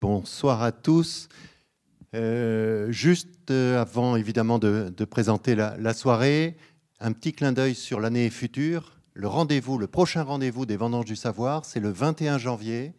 [0.00, 1.28] Bonsoir à tous.
[2.14, 6.56] Euh, juste euh, avant, évidemment, de, présenter la, soirée,
[7.00, 8.96] un petit clin d'œil sur l'année future.
[9.12, 12.94] Le rendez-vous, le prochain rendez-vous des Vendanges du Savoir, c'est le 21 janvier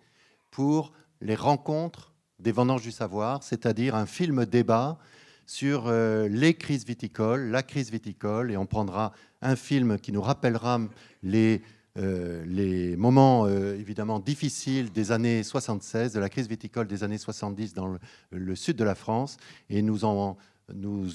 [0.51, 4.99] pour les rencontres des Vendanges du Savoir, c'est-à-dire un film débat
[5.47, 9.11] sur euh, les crises viticoles, la crise viticole, et on prendra
[9.41, 10.79] un film qui nous rappellera
[11.23, 11.63] les
[11.97, 17.17] euh, les moments euh, évidemment difficiles des années 76, de la crise viticole des années
[17.17, 17.97] 70 dans
[18.31, 19.37] le, sud de la France.
[19.69, 19.99] Et nous,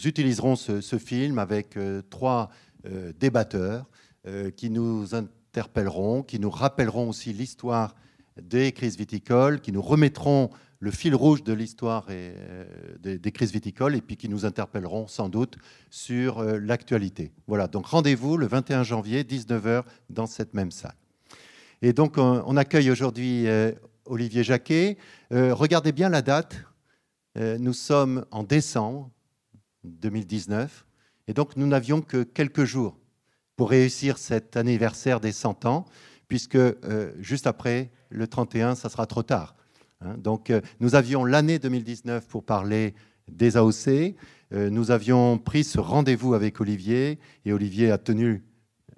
[0.05, 2.51] utiliserons ce, film avec euh, trois
[3.19, 3.85] débatteurs
[4.57, 7.97] qui nous interpelleront, qui nous rappelleront aussi l'histoire
[8.41, 12.65] des crises viticoles, qui nous remettront le fil rouge de l'histoire euh,
[12.99, 15.57] des, crises viticoles et puis qui nous interpelleront sans doute
[15.91, 17.33] sur euh, l'actualité.
[17.47, 20.97] Voilà, donc rendez-vous le 21 janvier, 19h, dans cette même salle.
[21.83, 23.73] Et donc on, accueille aujourd'hui euh,
[24.07, 24.97] Olivier Jacquet.
[25.31, 26.57] regardez bien la date.
[27.37, 29.11] nous sommes en décembre
[29.85, 30.87] 2019
[31.29, 32.97] et donc nous n'avions que quelques jours
[33.57, 35.87] pour réussir cet anniversaire des 100 ans,
[36.29, 36.59] puisque
[37.19, 39.57] juste après, le 31, ça sera trop tard.
[40.01, 40.17] Hein.
[40.19, 42.95] Donc, euh, nous avions l'année 2019 pour parler
[43.29, 44.15] des AOC.
[44.53, 48.45] Euh, nous avions pris ce rendez-vous avec Olivier et Olivier a tenu,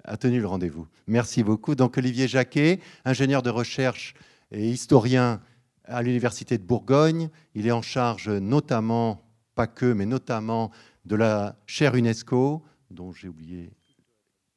[0.03, 0.87] a tenu le rendez-vous.
[1.07, 1.75] Merci beaucoup.
[1.75, 4.13] Donc, Olivier Jacquet, ingénieur de recherche
[4.51, 5.41] et historien
[5.85, 7.29] à l'Université de Bourgogne.
[7.55, 9.21] Il est en charge notamment,
[9.55, 10.71] pas que, mais notamment
[11.05, 13.71] de la chaire UNESCO, dont j'ai oublié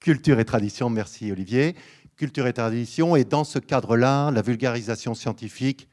[0.01, 0.91] culture et tradition.
[0.91, 1.77] Merci Olivier.
[2.17, 3.17] Culture et tradition.
[3.17, 5.89] Et dans ce cadre-là, la vulgarisation scientifique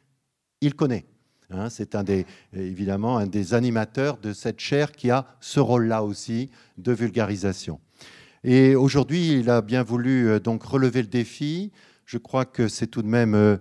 [0.61, 1.05] il connaît.
[1.51, 6.03] Hein, c'est un des, évidemment un des animateurs de cette chaire qui a ce rôle-là
[6.03, 7.79] aussi de vulgarisation.
[8.43, 11.71] Et aujourd'hui, il a bien voulu euh, donc relever le défi.
[12.05, 13.57] Je crois que c'est tout de même euh,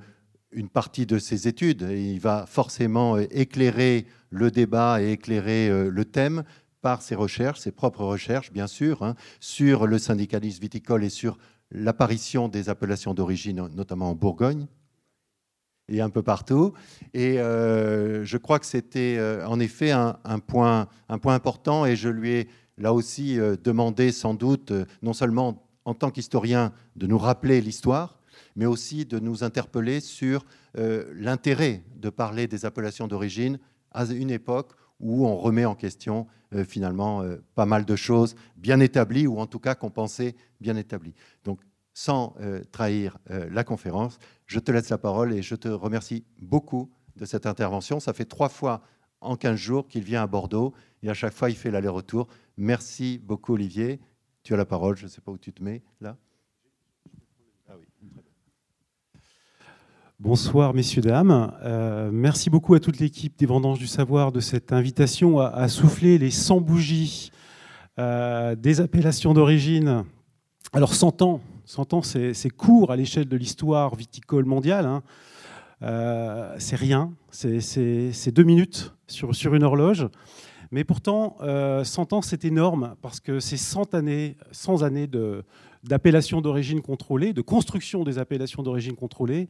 [0.52, 1.88] une partie de ses études.
[1.90, 6.44] Il va forcément euh, éclairer le débat et éclairer le thème
[6.82, 11.38] par ses recherches, ses propres recherches, bien sûr, hein, sur le syndicalisme viticole et sur
[11.70, 14.66] l'apparition des appellations d'origine, notamment en Bourgogne
[15.88, 16.72] et un peu partout.
[17.14, 20.14] Et euh, je crois que c'était euh, en effet un,
[20.46, 24.72] point, important et je lui ai là aussi euh, demandé sans doute,
[25.02, 28.20] non seulement en tant qu'historien, de nous rappeler l'histoire,
[28.56, 30.44] mais aussi de nous interpeller sur
[30.74, 33.58] l'intérêt de parler des appellations d'origine
[33.90, 36.26] à une époque où on remet en question
[36.66, 41.14] finalement pas mal de choses bien établies, ou en tout cas qu'on pensait bien établies.
[41.44, 41.60] Donc
[41.98, 44.20] sans euh, trahir euh, la conférence.
[44.46, 47.98] Je te laisse la parole et je te remercie beaucoup de cette intervention.
[47.98, 48.82] Ça fait trois fois
[49.20, 50.72] en 15 jours qu'il vient à Bordeaux
[51.02, 52.28] et à chaque fois il fait l'aller-retour.
[52.56, 53.98] Merci beaucoup Olivier.
[54.44, 56.16] Tu as la parole, je ne sais pas où tu te mets là.
[57.68, 57.72] Ah
[60.20, 61.52] Bonsoir messieurs, dames.
[61.64, 66.16] Euh, merci beaucoup à toute l'équipe des Vendanges du Savoir de cette invitation à, souffler
[66.16, 67.32] les 100 bougies
[67.96, 70.04] des appellations d'origine.
[70.72, 74.86] Alors 100 ans, 100 ans, c'est court à l'échelle de l'histoire viticole mondiale.
[74.86, 75.02] Hein.
[75.82, 80.06] Euh, c'est rien, c'est deux minutes sur, une horloge.
[80.70, 81.84] Mais pourtant, 100 euh,
[82.16, 85.10] ans, c'est énorme parce que c'est 100 années, 100 années
[85.84, 89.46] d'appellation d'origine contrôlée, de construction des appellations d'origine contrôlée,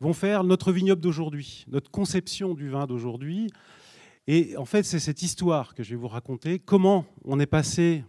[0.00, 3.48] vont faire notre vignoble d'aujourd'hui, notre conception du vin d'aujourd'hui.
[4.26, 8.02] Et en fait, c'est cette histoire que je vais vous raconter, comment on est passé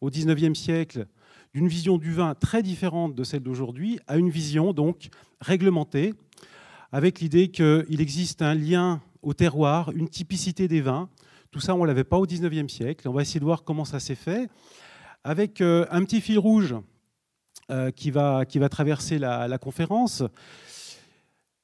[0.00, 1.06] au 19e siècle
[1.54, 6.14] d'une vision du vin très différente de celle d'aujourd'hui à une vision donc réglementée,
[6.92, 11.08] avec l'idée qu'il existe un lien au terroir, une typicité des vins.
[11.50, 13.08] Tout ça, on ne l'avait pas au XIXe siècle.
[13.08, 14.48] On va essayer de voir comment ça s'est fait,
[15.24, 16.74] avec euh, un petit fil rouge
[17.70, 20.22] euh, qui, va, traverser la, la conférence.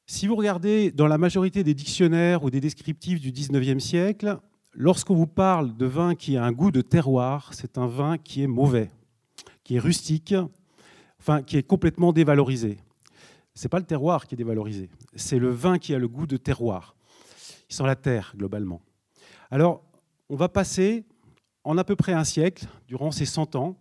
[0.07, 4.39] Si vous regardez dans la majorité des dictionnaires ou des descriptifs du XIXe siècle,
[4.73, 8.43] lorsqu'on vous parle de vin qui a un goût de terroir, c'est un vin qui
[8.43, 8.91] est mauvais
[9.69, 10.35] qui est rustique,
[11.21, 12.79] enfin qui est complètement dévalorisé.
[13.53, 16.39] C'est pas le terroir qui est dévalorisé, c'est le vin qui a le goût de
[16.39, 16.97] terroir.
[17.69, 18.81] Il sent la terre globalement.
[19.51, 19.83] Alors,
[20.31, 21.05] on va passer
[21.65, 23.77] en à peu près un siècle, durant ces 100 ans,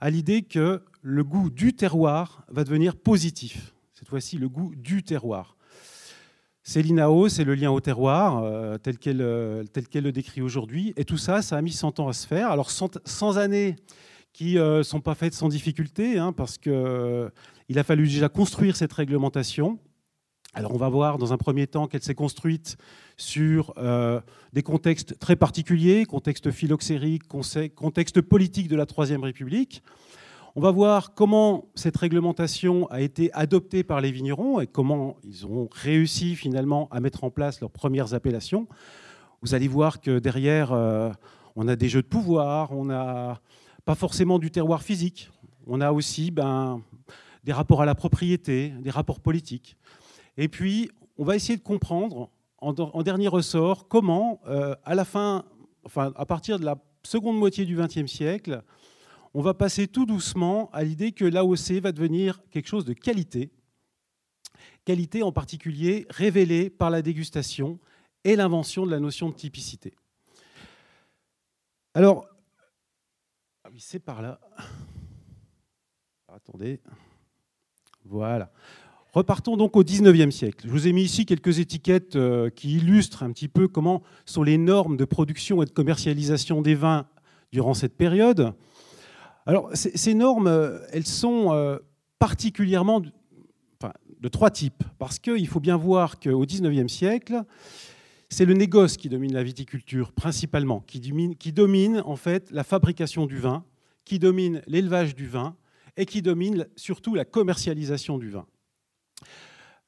[0.00, 3.74] à l'idée que le goût du terroir va devenir positif.
[3.92, 5.56] Cette fois-ci, le goût du terroir.
[6.62, 10.92] C'est l'INAO, c'est le lien au terroir, euh, tel qu'elle euh, le décrit aujourd'hui.
[10.96, 12.52] Et tout ça, ça a mis 100 ans à se faire.
[12.52, 13.74] Alors 100 années
[14.34, 17.30] qui ne euh, sont pas faites sans difficulté, hein, parce qu'il euh,
[17.74, 19.78] a fallu déjà construire cette réglementation.
[20.52, 22.76] Alors on va voir dans un premier temps qu'elle s'est construite
[23.16, 24.20] sur euh,
[24.52, 29.82] des contextes très particuliers, contexte phylloxérique, contexte politique de la Troisième République.
[30.56, 35.46] On va voir comment cette réglementation a été adoptée par les vignerons et comment ils
[35.46, 38.68] ont réussi finalement à mettre en place leurs premières appellations.
[39.42, 41.10] Vous allez voir que derrière, euh,
[41.56, 43.40] on a des jeux de pouvoir, on n'a
[43.84, 45.30] pas forcément du terroir physique,
[45.66, 46.82] on a aussi ben,
[47.44, 49.76] des rapports à la propriété, des rapports politiques.
[50.36, 55.44] Et puis, on va essayer de comprendre en, dernier ressort comment, euh, à la fin,
[55.84, 58.62] enfin, à partir de la seconde moitié du XXe siècle,
[59.34, 63.50] on va passer tout doucement à l'idée que l'AOC va devenir quelque chose de qualité,
[64.84, 67.78] qualité en particulier révélée par la dégustation
[68.24, 69.92] et l'invention de la notion de typicité.
[71.92, 72.26] Alors,
[73.66, 74.38] ah oui, c'est par là.
[76.28, 76.80] Attendez.
[78.04, 78.52] Voilà.
[79.14, 80.66] Repartons donc au XIXe siècle.
[80.66, 84.42] Je vous ai mis ici quelques étiquettes euh, qui illustrent un petit peu comment sont
[84.42, 87.06] les normes de production et de commercialisation des vins
[87.52, 88.52] durant cette période.
[89.46, 91.78] Alors, ces normes, euh, elles sont euh,
[92.18, 93.10] particulièrement de,
[94.20, 97.44] de trois types, parce qu'il faut bien voir qu'au XIXe siècle,
[98.34, 100.98] c'est le négoce qui domine la viticulture principalement, qui
[101.52, 103.64] domine, en fait la fabrication du vin,
[104.04, 105.54] qui domine l'élevage du vin
[105.96, 108.44] et qui domine surtout la commercialisation du vin.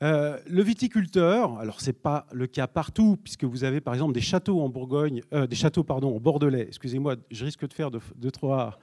[0.05, 4.21] Euh, le viticulteur, alors c'est pas le cas partout, puisque vous avez par exemple des
[4.21, 6.67] châteaux en Bourgogne, euh, des châteaux pardon en Bordelais.
[6.69, 8.79] Excusez-moi, je risque de faire deux, trois,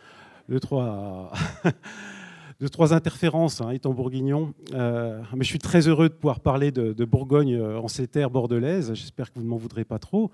[0.50, 1.31] deux, trois,
[2.63, 4.54] deux, trois interférences, hein, étant bourguignon.
[4.74, 8.30] Euh, mais je suis très heureux de pouvoir parler de, de Bourgogne en ces terres
[8.30, 8.94] bordelaises.
[8.94, 10.31] J'espère que vous ne m'en voudrez pas trop.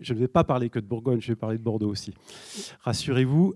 [0.00, 2.14] Je ne vais pas parler que de Bourgogne, je vais parler de Bordeaux aussi.
[2.84, 3.54] Rassurez-vous.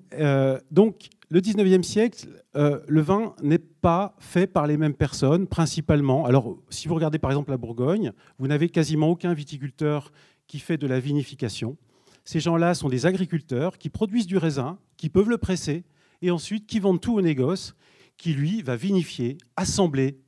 [0.71, 6.27] donc le 19e siècle, euh, le vin n'est pas fait par les mêmes personnes, principalement.
[6.27, 10.13] Alors, si vous regardez par exemple la Bourgogne, vous n'avez quasiment aucun viticulteur
[10.47, 11.79] qui fait de la vinification.
[12.27, 15.85] Ces gens-là sont des agriculteurs qui produisent du raisin, qui peuvent le presser,
[16.21, 17.75] et ensuite qui vendent tout au négoce,
[18.17, 20.19] qui lui va vinifier, assembler,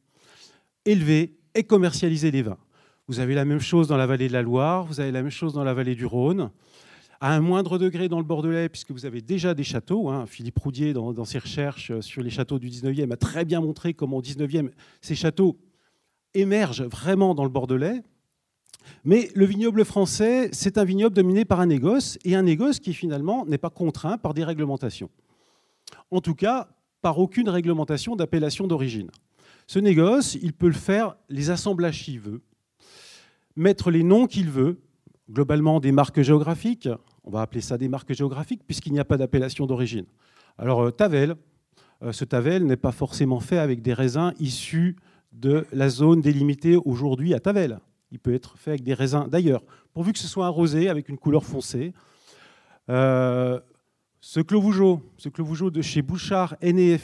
[0.84, 2.58] élever et commercialiser les vins.
[3.06, 5.30] Vous avez la même chose dans la vallée de la Loire, vous avez la même
[5.30, 6.50] chose dans la vallée du Rhône
[7.20, 10.10] à un moindre degré dans le Bordelais, puisque vous avez déjà des châteaux.
[10.10, 10.26] Hein.
[10.26, 14.18] Philippe Roudier, dans, ses recherches sur les châteaux du 19e, a très bien montré comment
[14.18, 14.70] au 19e,
[15.00, 15.56] ces châteaux
[16.34, 18.02] émergent vraiment dans le Bordelais.
[19.04, 22.92] Mais le vignoble français, c'est un vignoble dominé par un négoce, et un négoce qui
[22.92, 25.08] finalement n'est pas contraint par des réglementations.
[26.10, 26.68] En tout cas,
[27.04, 29.10] par aucune réglementation d'appellation d'origine.
[29.66, 32.40] Ce négoce, il peut le faire les assemblages qu'il veut,
[33.56, 34.80] mettre les noms qu'il veut,
[35.30, 36.88] globalement des marques géographiques,
[37.22, 40.06] on va appeler ça des marques géographiques, puisqu'il n'y a pas d'appellation d'origine.
[40.56, 41.34] Alors, euh, Tavel,
[42.02, 44.96] euh, ce Tavel n'est pas forcément fait avec des raisins issus
[45.34, 47.80] de la zone délimitée aujourd'hui à Tavel.
[48.12, 49.62] Il peut être fait avec des raisins d'ailleurs,
[49.92, 51.92] pourvu que ce soit un rosé avec une couleur foncée.
[52.88, 53.60] Euh,
[54.26, 56.98] ce Clos Vougeot, ce de chez Bouchard, Aîné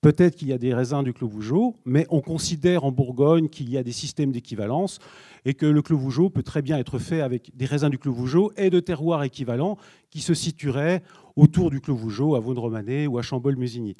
[0.00, 3.68] peut-être qu'il y a des raisins du Clos Vougeot, mais on considère en Bourgogne qu'il
[3.68, 5.00] y a des systèmes d'équivalence
[5.44, 8.14] et que le Clos Vougeot peut très bien être fait avec des raisins du Clos
[8.14, 9.76] Vougeot et de terroirs équivalents
[10.08, 11.02] qui se situeraient
[11.36, 13.94] autour du Clos Vougeot, à Vaudre-Romanée ou à Chambol-Musigny.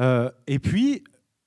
[0.00, 1.04] Euh, et puis,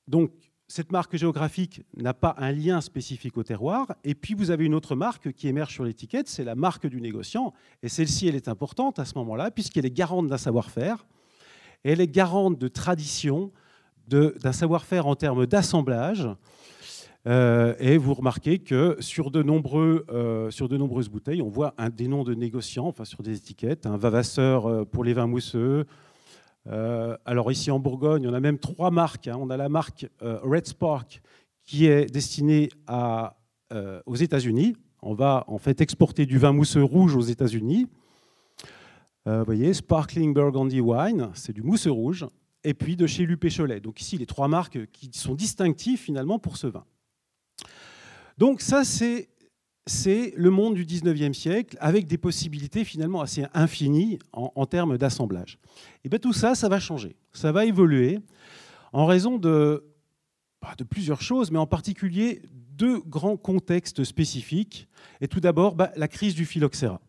[0.08, 0.32] donc,
[0.76, 3.96] cette marque géographique n'a pas un lien spécifique au terroir.
[4.04, 7.00] Et puis, vous avez une autre marque qui émerge sur l'étiquette, c'est la marque du
[7.00, 7.54] négociant.
[7.82, 11.08] Et celle-ci, elle est importante à ce moment-là, puisqu'elle est garante d'un savoir-faire.
[11.86, 13.54] Elle est garante de tradition,
[14.10, 16.28] d'un savoir-faire en termes d'assemblage,
[17.26, 21.74] euh, et vous remarquez que sur de, nombreux, euh, sur de nombreuses bouteilles, on voit
[21.78, 25.26] un, des noms de négociants, enfin sur des étiquettes, un Vavasseur euh, pour les vins
[25.26, 25.86] mousseux.
[26.66, 29.28] Alors ici en Bourgogne, on a même trois marques.
[29.28, 29.38] Hein.
[29.40, 31.22] On a la marque Red Spark
[31.64, 33.38] qui est destinée à,
[34.06, 34.76] aux États-Unis.
[35.02, 37.88] On va en fait exporter du vin mousseux rouge aux États-Unis.
[39.26, 42.26] vous voyez, Sparkling Burgundy Wine, c'est du mousseux rouge.
[42.64, 43.80] Et puis de chez Lupé-Cholet.
[43.80, 46.84] Donc ici, les trois marques qui sont distinctives finalement pour ce vin.
[48.38, 49.30] Donc ça, c'est
[49.88, 55.60] le monde du 19e siècle avec des possibilités finalement assez infinies en, termes d'assemblage.
[56.04, 58.20] Et bien tout ça, ça va changer, ça va évoluer
[58.94, 59.86] en raison de,
[60.62, 64.88] bah, de plusieurs choses, mais en particulier deux grands contextes spécifiques.
[65.22, 67.00] Et tout d'abord, bah, la crise du phylloxéra.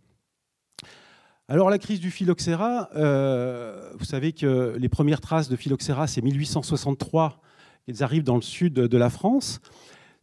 [1.49, 6.21] Alors la crise du phylloxéra, euh, vous savez que les premières traces de phylloxéra, c'est
[6.21, 7.41] 1863,
[7.89, 9.61] elles arrivent dans le sud de la France.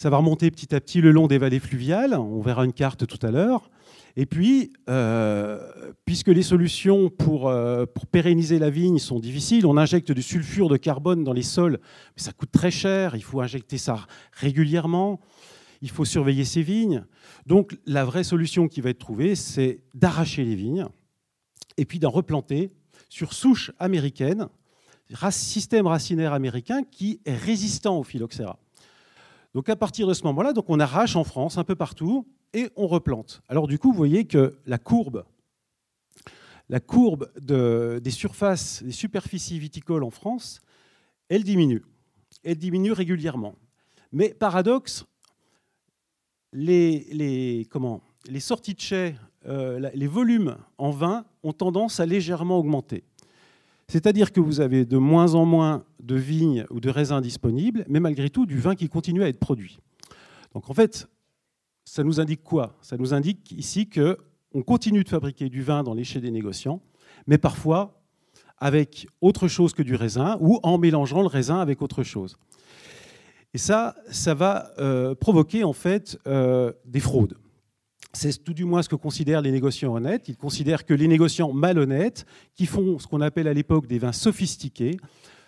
[0.03, 2.13] Ça va remonter petit à petit le long des vallées fluviales.
[2.13, 3.69] On verra une carte tout à l'heure.
[4.17, 9.77] Et puis, euh, puisque les solutions pour, euh, pour, pérenniser la vigne sont difficiles, on
[9.77, 11.79] injecte du sulfure de carbone dans les sols,
[12.17, 15.22] mais ça coûte très cher, il faut injecter ça régulièrement,
[15.81, 17.05] il faut surveiller ces vignes.
[17.45, 20.86] Donc la vraie solution qui va être trouvée, c'est d'arracher les vignes
[21.77, 22.74] et puis d'en replanter
[23.07, 24.50] sur souche américaine.
[25.29, 28.60] système racinaire américain qui est résistant au phylloxéra.
[29.53, 32.88] Donc à partir de ce moment-là, on arrache en France un peu partout et on
[32.88, 33.41] replante.
[33.48, 35.25] Alors du coup, vous voyez que la courbe,
[36.69, 40.62] des surfaces, des superficies viticoles en France,
[41.29, 41.83] elle diminue.
[42.43, 43.55] Elle diminue régulièrement.
[44.12, 45.05] Mais paradoxe,
[46.51, 47.65] les
[48.39, 53.03] sorties de chais, euh, les volumes en vin ont tendance à légèrement augmenter.
[53.88, 58.00] C'est-à-dire que vous avez de moins en moins de vignes ou de raisins disponibles, mais
[58.00, 59.80] malgré tout du vin qui continue à être produit.
[60.54, 61.08] Donc en fait,
[61.86, 62.78] ça nous indique quoi?
[62.82, 66.82] Ça nous indique ici qu'on continue de fabriquer du vin dans les des négociants,
[67.28, 68.02] mais parfois
[68.58, 72.38] avec autre chose que du raisin ou en mélangeant le raisin avec autre chose.
[73.54, 77.36] Et ça, ça va euh, provoquer en fait euh, des fraudes.
[78.15, 80.29] C'est tout du moins ce que considèrent les négociants honnêtes.
[80.29, 84.12] Ils considèrent que les négociants malhonnêtes, qui font ce qu'on appelle à l'époque des vins
[84.12, 84.98] sophistiqués,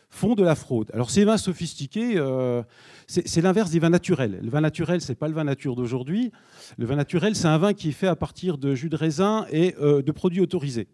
[0.10, 0.90] font de la fraude.
[0.94, 2.64] Alors ces vins sophistiqués, euh,
[3.08, 4.40] c'est l'inverse des vins naturels.
[4.42, 6.32] Le vin naturel, c'est pas le vin nature d'aujourd'hui.
[6.78, 9.46] Le vin naturel, c'est un vin qui est fait à partir de jus de raisin
[9.52, 10.88] et euh, de produits autorisés.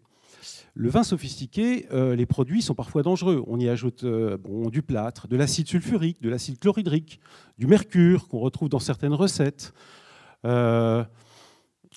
[0.74, 3.42] Le vin sophistiqué, euh, les produits sont parfois dangereux.
[3.46, 7.18] On y ajoute du plâtre, de l'acide sulfurique, de l'acide chlorhydrique,
[7.58, 9.72] du mercure qu'on retrouve dans certaines recettes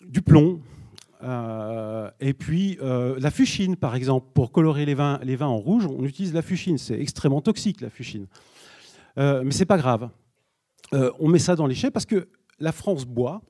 [0.03, 0.61] du plomb,
[1.23, 5.57] euh, et puis euh, la fuchine, par exemple, pour colorer les vins, les vins en
[5.57, 6.77] rouge, on utilise la fuchine.
[6.77, 8.27] C'est extrêmement toxique, la fuchine.
[9.17, 10.09] Euh, mais c'est pas grave.
[10.91, 12.27] on met ça dans les chais parce que
[12.59, 13.41] la France boit.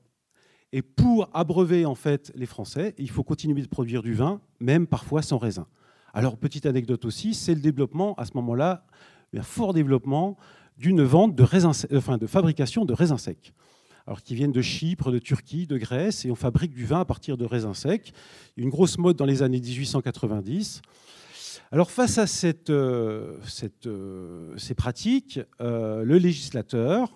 [0.72, 4.86] Et pour abreuver en fait les Français, il faut continuer de produire du vin, même
[4.86, 5.66] parfois sans raisin.
[6.12, 8.84] Alors petite anecdote aussi, c'est le développement à ce moment-là,
[9.34, 10.36] un fort développement
[10.76, 13.54] d'une vente de, raisins, enfin, de fabrication de raisins secs
[14.06, 17.04] alors qui viennent de Chypre, de Turquie, de Grèce, et on fabrique du vin à
[17.04, 18.12] partir de raisins secs.
[18.56, 20.82] Une grosse mode dans les années 1890.
[21.72, 23.38] Alors face à cette, euh,
[23.86, 27.12] euh, ces pratiques, euh, le législateur,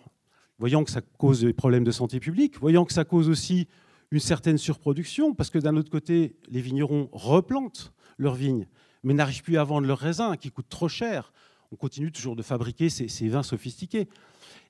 [0.59, 3.68] voyant que ça cause des problèmes de santé publique, voyant que ça cause aussi
[4.11, 8.66] une certaine surproduction, parce que d'un autre côté, les vignerons replantent leurs vignes,
[9.04, 11.32] mais n'arrivent plus à vendre leurs raisins qui coûtent trop cher.
[11.70, 14.09] On continue toujours de fabriquer ces, ces vins sophistiqués.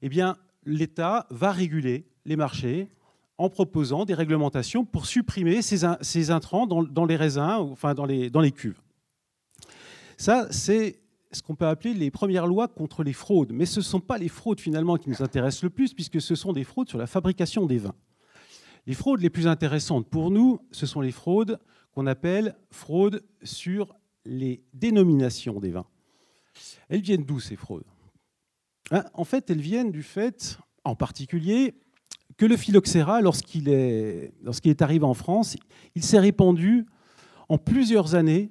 [0.02, 0.36] Eh bien,
[0.66, 2.88] l'État va réguler les marchés
[3.38, 8.40] en proposant des réglementations pour supprimer ces, intrants dans, les raisins, enfin dans les, dans
[8.40, 8.80] les cuves.
[10.18, 11.00] Ça, c'est
[11.32, 13.52] ce qu'on peut appeler les premières lois contre les fraudes.
[13.52, 16.34] Mais ce ne sont pas les fraudes finalement qui nous intéressent le plus, puisque ce
[16.34, 17.94] sont des fraudes sur la fabrication des vins.
[18.86, 21.58] Les fraudes les plus intéressantes pour nous, ce sont les fraudes
[21.92, 25.86] qu'on appelle fraudes sur les dénominations des vins.
[26.88, 27.84] Elles viennent d'où ces fraudes?
[28.90, 31.74] Hein, En fait, elles viennent du fait, en particulier,
[32.40, 34.32] que le phylloxéra, lorsqu'il est,
[34.80, 35.58] arrivé en France,
[35.94, 36.86] il s'est répandu
[37.50, 38.50] en plusieurs années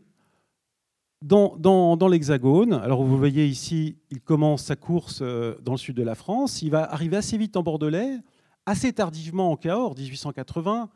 [1.23, 2.73] dans, l'Hexagone.
[2.73, 6.61] Alors vous voyez ici, il commence sa course euh, dans le sud de la France.
[6.61, 8.19] Il va arriver assez vite en Bordelais,
[8.67, 10.91] assez tardivement en Cahors, 1880,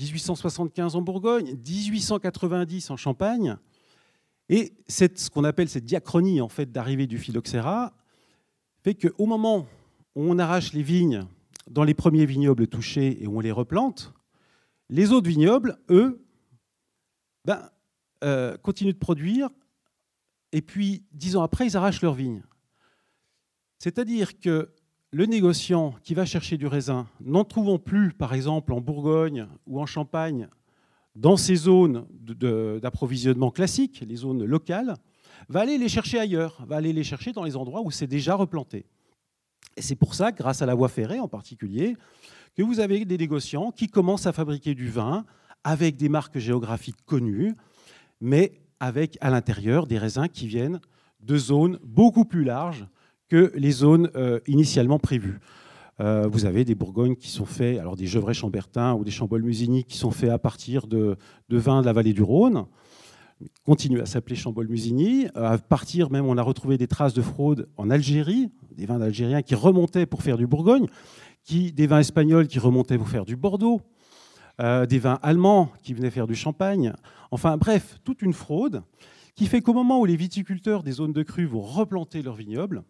[0.00, 3.56] 1875 en Bourgogne, 1890 en Champagne.
[4.48, 7.94] Et ce qu'on appelle cette diachronie en fait, d'arrivée du phylloxéra
[8.82, 9.68] fait qu'au moment
[10.16, 11.24] où on arrache les vignes
[11.68, 14.12] dans les premiers vignobles touchés et on les replante,
[14.88, 16.24] les autres vignobles, eux,
[17.44, 17.70] ben,
[18.24, 19.50] euh, continuent de produire
[20.52, 22.42] et puis dix ans après, ils arrachent leurs vignes.
[23.78, 24.70] C'est-à-dire que
[25.10, 29.80] le négociant qui va chercher du raisin, n'en trouvons plus, par exemple, en Bourgogne ou
[29.80, 30.48] en Champagne,
[31.14, 34.94] dans ces zones d'approvisionnement classiques, les zones locales,
[35.48, 38.34] va aller les chercher ailleurs, va aller les chercher dans les endroits où c'est déjà
[38.34, 38.86] replanté.
[39.76, 41.96] Et c'est pour ça, grâce à la voie ferrée en particulier,
[42.54, 45.24] que vous avez des négociants qui commencent à fabriquer du vin
[45.64, 47.54] avec des marques géographiques connues,
[48.20, 50.80] mais avec à l'intérieur des raisins qui viennent
[51.20, 52.86] de zones beaucoup plus larges
[53.28, 55.40] que les zones euh, initialement prévues.
[55.98, 59.42] Euh, vous avez des Bourgognes qui sont faits, alors des Gevrey Chambertin ou des Chambolle
[59.42, 61.16] Musigny qui sont faits à partir de,
[61.48, 62.66] de vins de la vallée du Rhône,
[63.64, 65.28] continue à s'appeler Chambol Musigny.
[65.34, 69.42] À partir même, on a retrouvé des traces de fraude en Algérie, des vins algériens
[69.42, 70.86] qui remontaient pour faire du Bourgogne,
[71.50, 73.80] des vins espagnols qui remontaient pour faire du Bordeaux,
[74.60, 76.92] euh, des vins allemands qui venaient faire du champagne.
[77.30, 78.82] Enfin bref, toute une fraude
[79.34, 82.82] qui fait qu'au moment où les viticulteurs des zones de crue vont replanter leurs vignobles,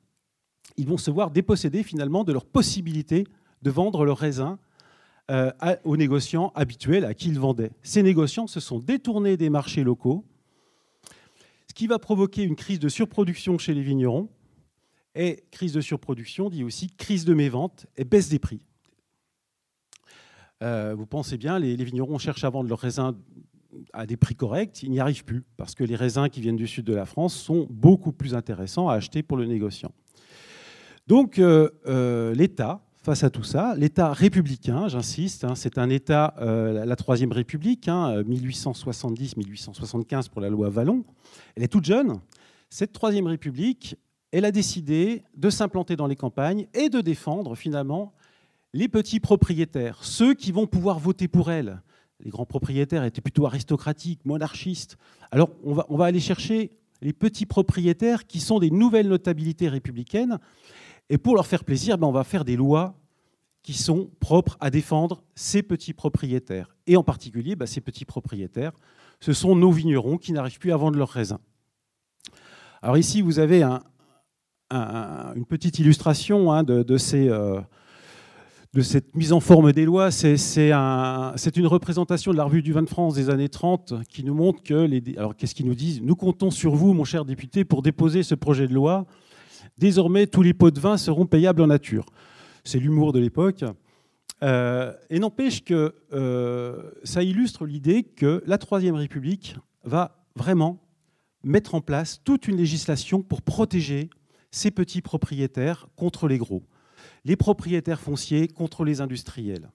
[0.77, 3.27] ils vont se voir déposséder finalement de leur possibilité
[3.63, 4.59] de vendre leurs raisins
[5.31, 5.51] euh,
[5.85, 7.73] aux négociants habituels à qui ils vendaient.
[7.83, 10.25] Ces négociants se sont détournés des marchés locaux,
[11.77, 14.31] qui va provoquer une crise de surproduction chez les vignerons,
[15.15, 18.63] et crise de surproduction dit aussi crise de mévente et baisse des prix.
[20.63, 23.15] Euh, vous pensez bien, les, vignerons cherchent à vendre leurs raisins
[23.93, 26.67] à des prix corrects, il n'y arrive plus, parce que les raisins qui viennent du
[26.67, 29.93] sud de la France sont beaucoup plus intéressants à acheter pour le négociant.
[31.07, 36.35] Donc euh, euh, l'État, face à tout ça, l'État républicain, j'insiste, hein, c'est un État,
[36.41, 41.05] euh, la Troisième République, 1870-1875 hein, pour la loi Vallon,
[41.55, 42.19] elle est toute jeune.
[42.69, 43.95] Cette Troisième République,
[44.33, 48.13] elle a décidé de s'implanter dans les campagnes et de défendre finalement
[48.73, 51.81] les petits propriétaires, ceux qui vont pouvoir voter pour elle.
[52.19, 54.97] Les grands propriétaires étaient plutôt aristocratiques, monarchistes.
[55.31, 56.73] Alors on va aller chercher
[57.03, 60.41] les petits propriétaires qui sont des nouvelles notabilités républicaines
[61.09, 62.99] et pour leur faire plaisir, ben, on va faire des lois
[63.63, 66.77] qui sont propres à défendre ces petits propriétaires.
[66.87, 68.73] Et en particulier, ben, ces petits propriétaires,
[69.21, 71.39] ce sont nos vignerons qui n'arrivent plus à vendre leurs raisins.
[72.83, 73.63] Alors ici, vous avez
[74.71, 80.11] une petite illustration hein, euh, de, cette mise en forme des lois.
[80.11, 80.37] C'est
[81.57, 84.63] une représentation de la revue du vin de France des années 30 qui nous montre
[84.63, 84.75] que...
[84.75, 86.03] Les, alors qu'est-ce qu'ils nous disent?
[86.03, 89.07] Nous comptons sur vous, mon cher député, pour déposer ce projet de loi
[89.79, 92.07] Désormais, tous les pots de vin seront payables en nature.
[92.65, 93.65] C'est l'humour de l'époque.
[94.43, 100.83] Euh, et n'empêche que euh, ça illustre l'idée que la Troisième République va vraiment
[101.43, 104.11] mettre en place toute une législation pour protéger
[104.51, 106.65] ces petits propriétaires contre les gros,
[107.25, 109.71] les propriétaires fonciers contre les industriels.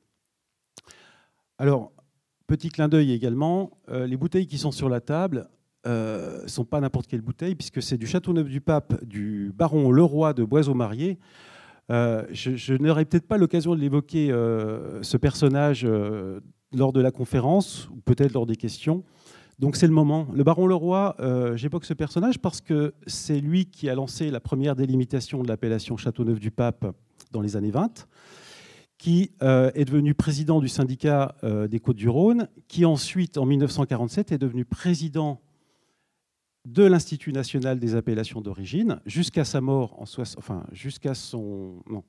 [1.57, 1.91] Alors,
[2.47, 5.49] petit clin d'œil également, euh, les bouteilles qui sont sur la table,
[5.87, 10.33] euh, sont pas n'importe quelle bouteille, puisque c'est du Châteauneuf du Pape du baron Leroy
[10.33, 11.17] de Boiseau-Marié.
[11.89, 15.87] Euh, je, n'aurai peut-être pas l'occasion de l'évoquer, euh, ce personnage,
[16.71, 19.03] lors de la conférence, ou peut-être lors des questions.
[19.57, 20.27] Donc c'est le moment.
[20.33, 21.15] Le baron Leroy,
[21.55, 25.97] j'évoque ce personnage parce que c'est lui qui a lancé la première délimitation de l'appellation
[25.97, 26.95] Châteauneuf du Pape
[27.31, 28.07] dans les années 20
[28.97, 35.41] qui est devenu président du syndicat des Côtes-du-Rhône, qui ensuite, en 1947, est devenu président
[36.65, 40.05] de l'Institut national des appellations d'origine jusqu'à sa mort en
[40.37, 42.03] enfin jusqu'à son non,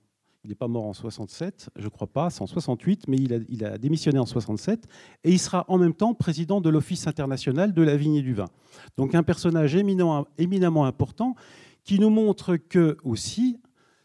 [0.44, 3.38] il n'est pas mort en 67, je crois pas, c'est en 68, mais il a,
[3.48, 4.88] il a, démissionné en 67
[5.22, 8.34] et il sera en même temps président de l'Office international de la vigne et du
[8.34, 8.48] vin.
[8.96, 11.36] Donc un personnage éminent, éminemment important
[11.84, 13.60] qui nous montre que aussi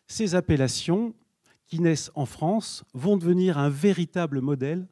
[0.06, 1.14] ces appellations
[1.66, 4.88] qui naissent en France vont devenir un véritable modèle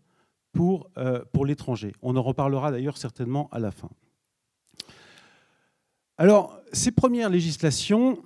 [0.52, 1.94] pour, euh, pour l'étranger.
[2.02, 3.90] On en reparlera d'ailleurs certainement à la fin.
[6.18, 8.20] Alors, ces premières législations,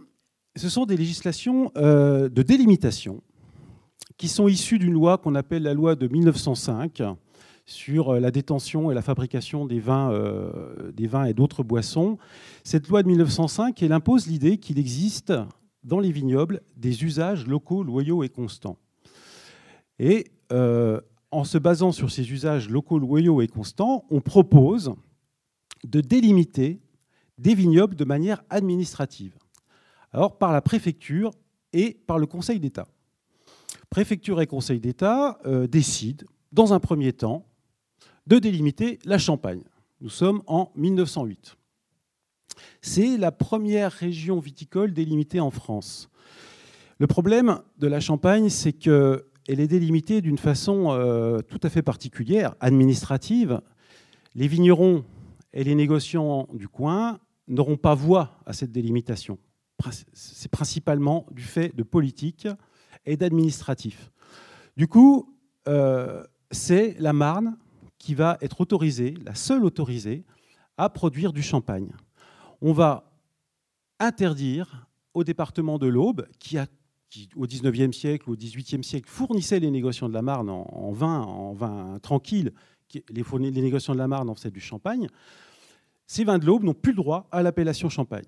[0.56, 3.24] ce sont des législations euh, de délimitation
[4.18, 7.02] qui sont issues d'une loi qu'on appelle la loi de 1905
[7.66, 12.20] sur euh, la détention et la fabrication des vins, euh, des vins et d'autres boissons.
[12.64, 15.34] Cette loi de 1905, elle impose l'idée qu'il existe
[15.84, 18.78] dans les vignobles des usages locaux, loyaux et constants.
[19.98, 20.28] Et
[21.32, 24.94] en se basant sur ces usages locaux, loyaux et constants, on propose
[25.86, 26.80] de délimiter
[27.40, 29.34] des vignobles de manière administrative.
[30.12, 31.32] Alors par la préfecture
[31.74, 32.88] et par le Conseil d'État.
[33.90, 37.46] Préfecture et Conseil d'État euh, décident, dans un premier temps,
[38.28, 39.64] de délimiter la Champagne.
[40.02, 41.56] Nous sommes en 1908.
[42.82, 46.10] C'est la première région viticole délimitée en France.
[47.00, 51.82] Le problème de la Champagne, c'est qu'elle est délimitée d'une façon euh, tout à fait
[51.82, 53.62] particulière, administrative.
[54.36, 55.06] Les vignerons
[55.54, 57.20] et les négociants du coin
[57.50, 59.38] n'auront pas voix à cette délimitation.
[60.14, 62.48] C'est principalement du fait de politique
[63.06, 64.12] et d'administratif.
[64.78, 65.36] Du coup,
[65.68, 67.58] euh, c'est la Marne
[67.98, 70.24] qui va être autorisée, la seule autorisée,
[70.78, 71.92] à produire du champagne.
[72.62, 73.12] On va
[74.00, 76.58] interdire au département de l'Aube, qui,
[77.36, 81.54] au XIXe siècle, au XVIIIe siècle, fournissait les négociants de la Marne en, vin, en
[81.54, 82.54] vin tranquille,
[82.94, 85.10] les, les négociants de la Marne en faisaient du champagne,
[86.10, 88.26] ces vins de l'Aube n'ont plus le droit à l'appellation champagne.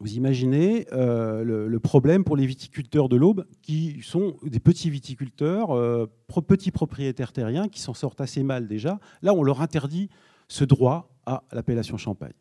[0.00, 5.76] Vous imaginez euh, le, problème pour les viticulteurs de l'Aube, qui sont des petits viticulteurs,
[5.76, 6.06] euh,
[6.46, 9.00] petits propriétaires terriens, qui s'en sortent assez mal déjà.
[9.20, 10.08] Là, on leur interdit
[10.48, 12.32] ce droit à l'appellation champagne.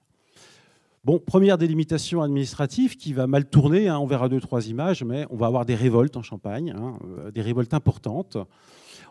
[1.03, 3.89] Bon, première délimitation administrative qui va mal tourner.
[3.89, 6.97] Hein, on verra deux, trois images, mais on va avoir des révoltes en Champagne, hein,
[7.03, 8.37] euh, des révoltes importantes.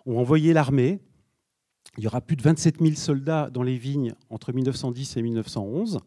[0.07, 1.01] On va envoyer l'armée
[1.99, 5.99] il y aura plus de 27 000 soldats dans les vignes entre 1910 et 1911.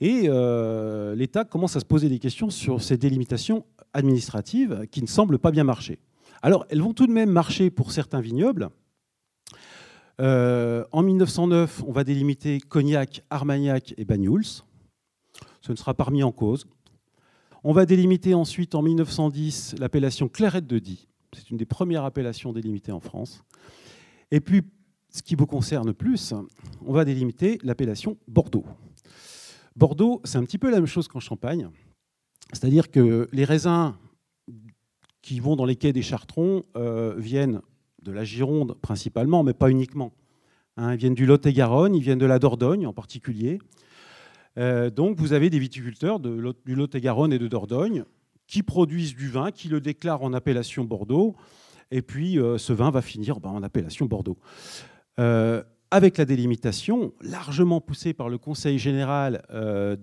[0.00, 5.08] Et euh, l'État commence à se poser des questions sur ces délimitations administratives qui ne
[5.08, 5.98] semblent pas bien marcher.
[6.42, 8.68] Alors, elles vont tout de même marcher pour certains vignobles.
[10.20, 14.62] Euh, en 1909, on va délimiter Cognac, Armagnac et Banyuls.
[15.60, 16.66] Ce ne sera pas remis en cause.
[17.64, 21.08] On va délimiter ensuite, en 1910, l'appellation Clairette de Die.
[21.36, 23.44] C'est une des premières appellations délimitées en France.
[24.30, 24.62] Et puis,
[25.18, 26.32] ce qui vous concerne plus,
[26.86, 28.64] on va délimiter l'appellation Bordeaux.
[29.74, 31.68] Bordeaux, c'est un petit peu la même chose qu'en Champagne.
[32.52, 33.94] C'est-à-dire que les raisins
[35.20, 37.60] qui vont dans les quais des Chartrons euh, viennent
[38.02, 40.12] de la Gironde principalement, mais pas uniquement.
[40.76, 43.58] Hein, ils viennent du Lot-et-Garonne, ils viennent de la Dordogne en particulier.
[44.56, 48.04] Euh, donc vous avez des viticulteurs du Lot-et-Garonne et de Dordogne
[48.46, 51.34] qui produisent du vin, qui le déclarent en appellation Bordeaux,
[51.90, 54.38] et puis euh, ce vin va finir ben, en appellation Bordeaux.
[55.18, 59.96] Euh, avec la délimitation largement poussée par le Conseil général de,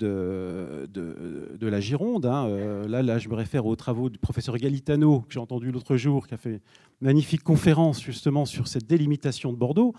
[0.89, 2.25] de, la Gironde.
[2.25, 5.95] Hein, là, là, je me réfère aux travaux du professeur Galitano, que j'ai entendu l'autre
[5.95, 6.59] jour, qui a fait une
[7.01, 9.93] magnifique conférence justement sur cette délimitation de Bordeaux.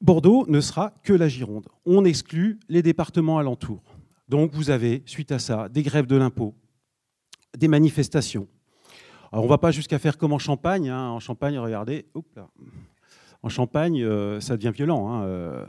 [0.00, 1.66] Bordeaux ne sera que la Gironde.
[1.84, 3.96] On exclut les départements alentours.
[4.28, 6.54] Donc vous avez, suite à ça, des grèves de l'impôt,
[7.56, 8.48] des manifestations.
[9.32, 10.88] Alors on ne va pas jusqu'à faire comme en Champagne.
[10.88, 11.10] Hein.
[11.10, 12.06] En Champagne, regardez,
[13.42, 15.08] en Champagne, euh, ça devient violent.
[15.08, 15.24] Hein.
[15.24, 15.64] Euh,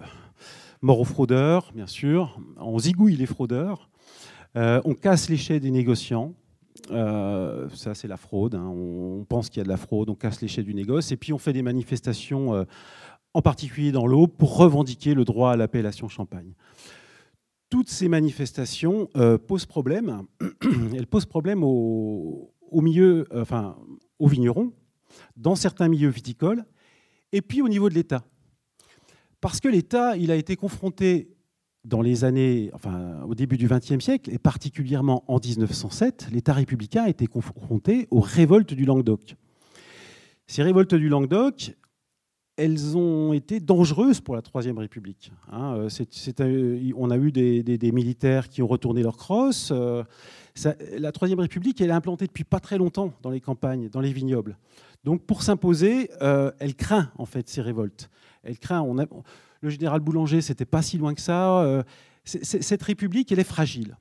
[0.82, 2.39] mort aux fraudeurs, bien sûr.
[2.58, 3.89] On zigouille les fraudeurs.
[4.56, 6.34] Euh, on casse les des négociants.
[6.89, 8.56] ça, c'est la fraude.
[8.56, 8.67] Hein.
[8.67, 10.10] On pense qu'il y a de la fraude.
[10.10, 11.12] On casse les du négoce.
[11.12, 12.65] Et puis, on fait des manifestations
[13.34, 16.54] en particulier dans l'eau, pour revendiquer le droit à l'appellation Champagne.
[17.70, 19.08] Toutes ces manifestations
[19.48, 20.24] posent problème.
[20.96, 21.63] Elles posent problème
[22.71, 23.77] au, milieu, euh, enfin,
[24.19, 24.73] aux vignerons,
[25.36, 26.65] dans certains milieux viticoles,
[27.32, 28.23] et puis au niveau de l'État.
[29.41, 31.36] Parce que l'État, il a été confronté
[31.86, 37.03] dans les années, enfin, au début du XXe siècle, et particulièrement en 1907, l'État républicain
[37.03, 39.36] a été confronté aux révoltes du Languedoc.
[40.47, 41.75] Ces révoltes du Languedoc,
[42.58, 45.32] elles ont été dangereuses pour la Troisième République.
[45.52, 45.76] Hein.
[45.78, 49.70] Euh, on a eu des, militaires qui ont retourné leur crosse.
[49.72, 50.04] Euh,
[50.98, 54.12] la Troisième République, elle est implantée depuis pas très longtemps dans les campagnes, dans les
[54.12, 54.58] vignobles.
[55.04, 58.10] Donc pour s'imposer, euh, elle craint en fait ces révoltes.
[58.43, 58.84] Elle craint.
[59.62, 61.84] Le général Boulanger, c'était pas si loin que ça.
[62.24, 63.98] cette République, elle est fragile.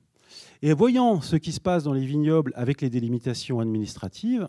[0.63, 4.47] Et voyant ce qui se passe dans les vignobles avec les délimitations administratives,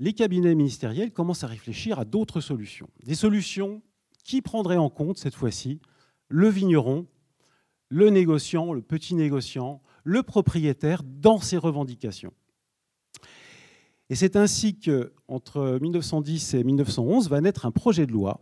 [0.00, 2.88] les cabinets ministériels commencent à réfléchir à d'autres solutions.
[3.04, 3.82] Des solutions
[4.24, 5.80] qui prendraient en compte, cette fois-ci,
[6.28, 7.06] le vigneron,
[7.88, 12.32] le négociant, le petit négociant, le propriétaire dans ses revendications.
[14.10, 18.40] Et c'est ainsi qu'entre 1910 et 1911 va naître un projet de loi,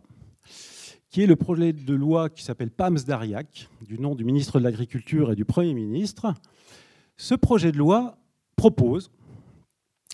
[1.09, 4.63] qui est le projet de loi qui s'appelle PAMS d'Ariac, du nom du ministre de
[4.63, 6.33] l'Agriculture et du Premier ministre.
[7.17, 8.17] Ce projet de loi
[8.55, 9.11] propose,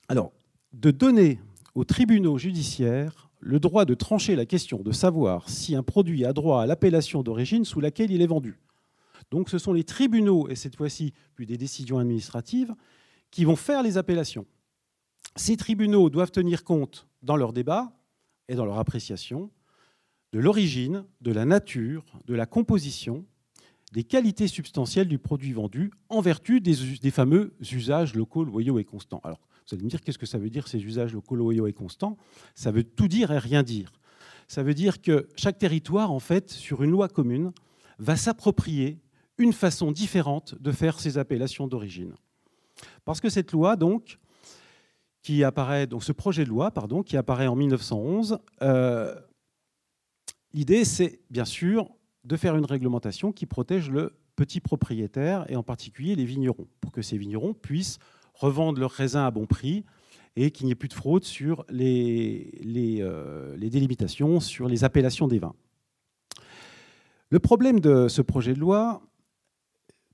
[0.07, 0.31] alors
[0.73, 1.39] de donner
[1.75, 6.33] aux tribunaux judiciaires le droit de trancher la question de savoir si un produit a
[6.33, 8.59] droit à l'appellation d'origine sous laquelle il est vendu.
[9.31, 12.73] Donc ce sont les tribunaux, et cette fois-ci plus des décisions administratives,
[13.31, 14.45] qui vont faire les appellations.
[15.35, 17.91] Ces tribunaux doivent tenir compte dans leur débat
[18.47, 19.49] et dans leur appréciation
[20.31, 23.25] de l'origine, de la nature, de la composition,
[23.91, 28.83] des qualités substantielles du produit vendu en vertu des, des fameux usages locaux, loyaux et
[28.83, 29.21] constants.
[29.23, 31.73] Alors, vous allez me dire, qu'est-ce que ça veut dire ces usages locaux loyaux et
[31.73, 32.17] constants?
[32.55, 33.91] Ça veut tout dire et rien dire.
[34.47, 37.51] Ça veut dire que chaque territoire, en fait, sur une loi commune,
[37.99, 38.99] va s'approprier
[39.37, 42.13] une façon différente de faire ses appellations d'origine.
[43.05, 44.19] Parce que cette loi, donc,
[45.21, 49.15] qui apparaît, donc ce projet de loi, pardon, qui apparaît en 1911, euh,
[50.53, 51.89] l'idée, c'est bien sûr
[52.25, 56.91] de faire une réglementation qui protège le petit propriétaire et en particulier les vignerons, pour
[56.91, 57.99] que ces vignerons puissent
[58.33, 59.83] revendent leurs raisins à bon prix
[60.35, 65.39] et qu'il n'y ait plus de fraude sur euh, les, délimitations, sur les appellations des
[65.39, 65.55] vins.
[67.29, 69.01] Le problème de ce projet de loi,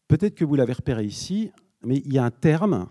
[0.07, 1.51] peut-être que vous l'avez repéré ici,
[1.83, 2.87] mais il y a un terme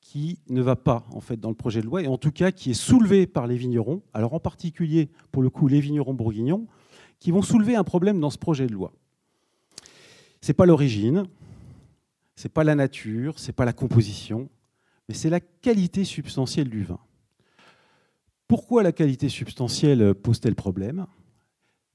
[0.00, 2.50] qui ne va pas en fait dans le projet de loi et en tout cas
[2.50, 6.66] qui est soulevé par les vignerons, alors en particulier pour le coup les vignerons bourguignons,
[7.20, 8.92] qui vont soulever un problème dans ce projet de loi.
[10.40, 11.24] C'est pas l'origine,
[12.36, 14.48] c'est pas la nature, c'est pas la composition,
[15.08, 17.00] mais c'est la qualité substantielle du vin.
[18.48, 21.06] Pourquoi la qualité substantielle pose-t-elle problème?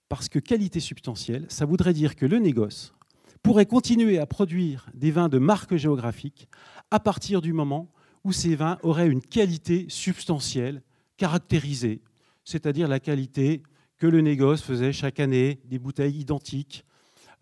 [0.08, 2.94] Parce que qualité substantielle, ça voudrait dire que le négoce
[3.42, 6.48] pourrait continuer à produire des vins de marque géographique
[6.92, 7.92] à partir du moment
[8.24, 10.82] où ces vins auraient une qualité substantielle
[11.18, 12.02] caractérisée,
[12.44, 13.62] c'est-à-dire la qualité
[13.98, 16.86] que le négoce faisait chaque année, des bouteilles identiques,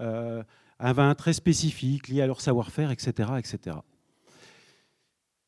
[0.01, 0.43] euh,
[0.83, 3.77] un vin très spécifique lié à leur savoir-faire, etc., etc.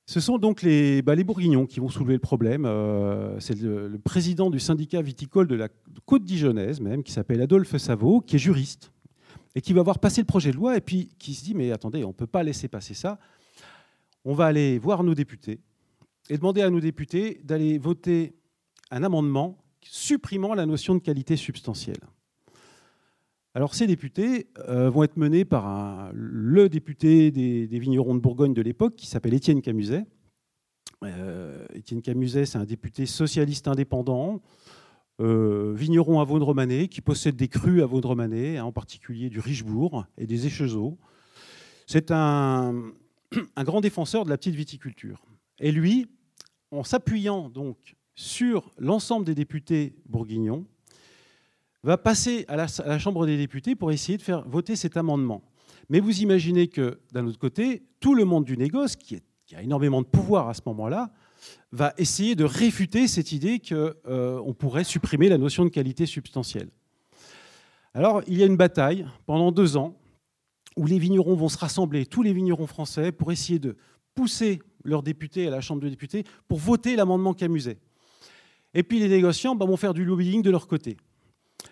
[0.08, 2.66] Ce sont donc les, bah, les, Bourguignons qui vont soulever le problème.
[2.66, 5.68] Euh, c'est le, président du syndicat viticole de la
[6.06, 8.94] Côte dijonnaise, même, qui s'appelle Adolphe Savot, qui est juriste,
[9.56, 11.72] et qui va voir passer le projet de loi, et puis qui se dit, mais
[11.72, 13.20] attendez, on ne peut pas laisser passer ça.
[14.24, 15.60] On va aller voir nos députés,
[16.30, 18.36] et demander à nos députés d'aller voter
[18.90, 22.00] un amendement supprimant la notion de qualité substantielle.
[23.56, 28.62] Alors ces députés euh, vont être menés par le député des, vignerons de Bourgogne de
[28.62, 30.06] l'époque qui s'appelle Étienne Camuset.
[31.06, 34.42] Euh, Étienne Camuset, c'est un député socialiste indépendant,
[35.22, 40.06] euh, vigneron à Vaudremané, qui possède des crus à Vaudremané, hein, en particulier du Richebourg
[40.18, 40.98] et des Échezeaux.
[41.88, 42.92] C'est un,
[43.56, 45.24] un grand défenseur de la petite viticulture.
[45.60, 46.08] Et lui,
[46.72, 50.66] en s'appuyant donc sur l'ensemble des députés bourguignons,
[51.86, 55.44] va passer à la, Chambre des députés pour essayer de faire voter cet amendement.
[55.90, 59.22] Mais vous imaginez que, d'un autre côté, tout le monde du négoce, qui,
[59.56, 61.12] a énormément de pouvoir à ce moment-là,
[61.72, 66.70] va essayer de réfuter cette idée qu'on euh, pourrait supprimer la notion de qualité substantielle.
[67.94, 69.96] Alors, il y a une bataille pendant deux ans
[70.76, 73.78] où les vignerons vont se rassembler, tous les vignerons français, pour essayer de
[74.16, 77.78] pousser leurs députés à la Chambre des députés pour voter l'amendement Camuset.
[78.74, 80.98] Et puis les négociants bah, vont faire du lobbying de leur côté.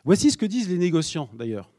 [0.05, 1.69] Voici ce que disent les négociants, d'ailleurs.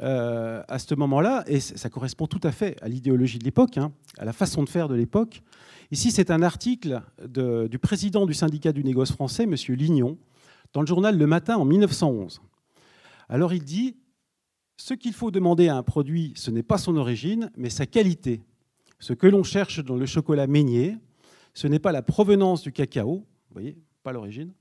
[0.00, 3.92] Euh, à ce moment-là, et ça correspond tout à fait à l'idéologie de l'époque, hein,
[4.16, 5.42] à la façon de faire de l'époque.
[5.90, 9.54] Ici, c'est un article du président du syndicat du négoce français, M.
[9.76, 10.16] Lignon,
[10.72, 12.40] dans le journal Le Matin en 1911.
[13.28, 13.96] Alors il dit,
[14.78, 18.42] ce qu'il faut demander à un produit, ce n'est pas son origine, mais sa qualité.
[19.00, 20.96] Ce que l'on cherche dans le chocolat meignier,
[21.52, 24.52] ce n'est pas la provenance du cacao, vous voyez, pas l'origine,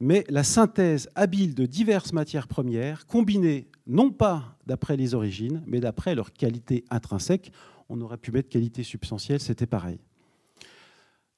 [0.00, 5.80] mais la synthèse habile de diverses matières premières, combinées non pas d'après les origines, mais
[5.80, 7.52] d'après leur qualité intrinsèque.
[7.88, 9.98] On aurait pu mettre qualité substantielle, c'était pareil.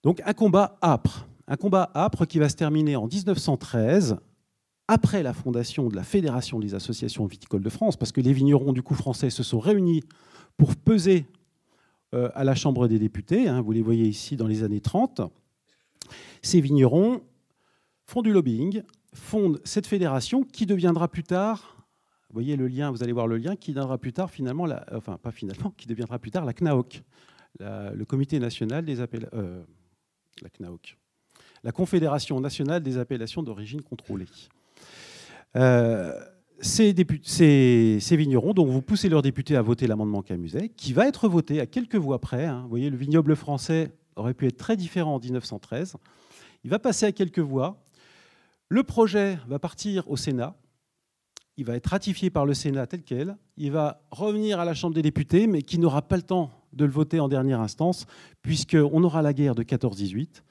[0.02, 4.16] Donc un combat âpre, un combat âpre qui va se terminer en 1913,
[4.88, 8.72] après la fondation de la Fédération des associations viticoles de France, parce que les vignerons
[8.72, 10.04] du coup français se sont réunis
[10.56, 11.26] pour peser
[12.14, 15.22] euh, à la Chambre des députés, hein, vous les voyez ici dans les années 30.
[16.40, 17.20] Ces vignerons
[18.06, 21.86] font du lobbying, fondent cette fédération qui deviendra plus tard,
[22.28, 24.84] vous voyez le lien, vous allez voir le lien, qui deviendra plus tard finalement, la,
[24.92, 27.02] enfin pas finalement, qui deviendra plus tard la CNAOC,
[27.60, 29.62] le Comité national des appellations, euh,
[30.42, 30.96] la CNAOC,
[31.64, 34.26] la Confédération nationale des appellations d'origine contrôlée.
[35.56, 36.12] Euh,
[36.60, 41.28] ces, ces, vignerons, donc vous poussez leurs députés à voter l'amendement Camuset, qui va être
[41.28, 42.46] voté à quelques voix près.
[42.46, 42.62] Hein.
[42.62, 45.96] Vous voyez, le vignoble français aurait pu être très différent en 1913.
[46.64, 47.85] Il va passer à quelques voix.
[48.68, 50.56] Le projet va partir au Sénat.
[51.56, 53.36] Il va être ratifié par le Sénat tel quel.
[53.56, 56.84] Il va revenir à la Chambre des députés, mais qui n'aura pas le temps de
[56.84, 58.06] le voter en dernière instance,
[58.42, 60.42] puisqu'on aura la guerre de 14-18,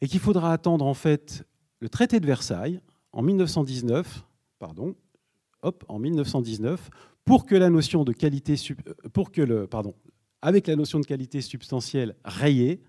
[0.00, 1.44] et qu'il faudra attendre en fait
[1.80, 2.80] le traité de Versailles
[3.12, 4.24] en 1919,
[4.58, 4.96] pardon,
[5.62, 6.90] hop, en 1919,
[7.24, 8.56] pour que la notion de qualité,
[9.12, 9.68] pour que
[10.42, 12.82] avec la notion de qualité substantielle rayée,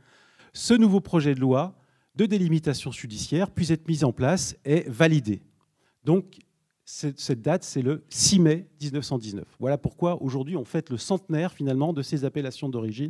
[0.53, 1.77] ce nouveau projet de loi
[2.15, 5.41] de délimitation judiciaire puisse être mise en place et validée.
[6.03, 6.39] Donc,
[6.85, 9.43] cette date, c'est le 6 mai 1919.
[9.59, 13.09] Voilà pourquoi aujourd'hui on fête le centenaire finalement de ces appellations d'origine.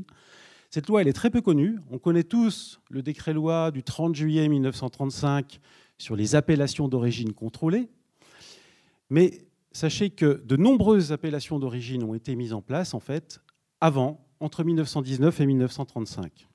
[0.70, 1.78] Cette loi, elle est très peu connue.
[1.92, 5.60] On connaît tous le décret-loi du 30 juillet 1935
[5.98, 7.90] sur les appellations d'origine contrôlées.
[9.10, 13.42] Mais sachez que de nombreuses appellations d'origine ont été mises en place en fait
[13.82, 16.48] avant, entre 1919 et 1935.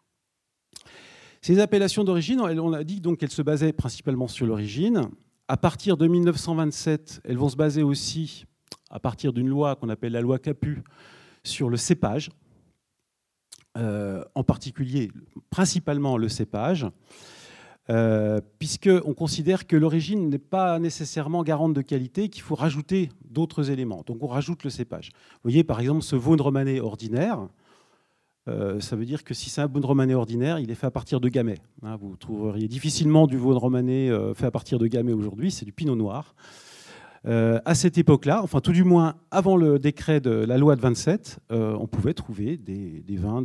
[1.42, 5.08] Ces appellations d'origine, on a dit qu'elles se basaient principalement sur l'origine.
[5.48, 8.44] À partir de 1927, elles vont se baser aussi,
[8.90, 10.82] à partir d'une loi qu'on appelle la loi Capu,
[11.42, 12.28] sur le cépage,
[13.78, 15.10] euh, en particulier,
[15.48, 16.86] principalement le cépage,
[17.88, 23.70] euh, puisqu'on considère que l'origine n'est pas nécessairement garante de qualité, qu'il faut rajouter d'autres
[23.70, 24.02] éléments.
[24.06, 25.10] Donc on rajoute le cépage.
[25.34, 27.48] Vous voyez par exemple ce Vaune romanée ordinaire,
[28.50, 30.90] euh, ça veut dire que si c'est un Vaune romanée ordinaire, il est fait à
[30.90, 31.58] partir de gamay.
[31.82, 35.64] Hein, vous trouveriez difficilement du Vaune romanée euh, fait à partir de gamay aujourd'hui, c'est
[35.64, 36.34] du pinot noir.
[37.26, 40.80] Euh, à cette époque-là, enfin tout du moins avant le décret de la loi de
[40.80, 43.44] 27, on pouvait trouver des, vins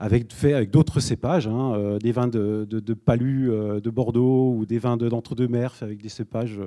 [0.00, 4.96] avec, faits avec d'autres cépages, hein, des vins de, de, de Bordeaux ou des vins
[4.96, 6.58] d'entre-deux-mers avec des cépages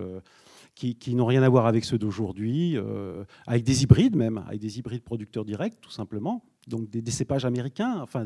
[0.74, 2.78] qui n'ont rien à voir avec ceux d'aujourd'hui,
[3.46, 8.00] avec des hybrides même, avec des hybrides producteurs directs tout simplement donc des, cépages américains,
[8.02, 8.26] enfin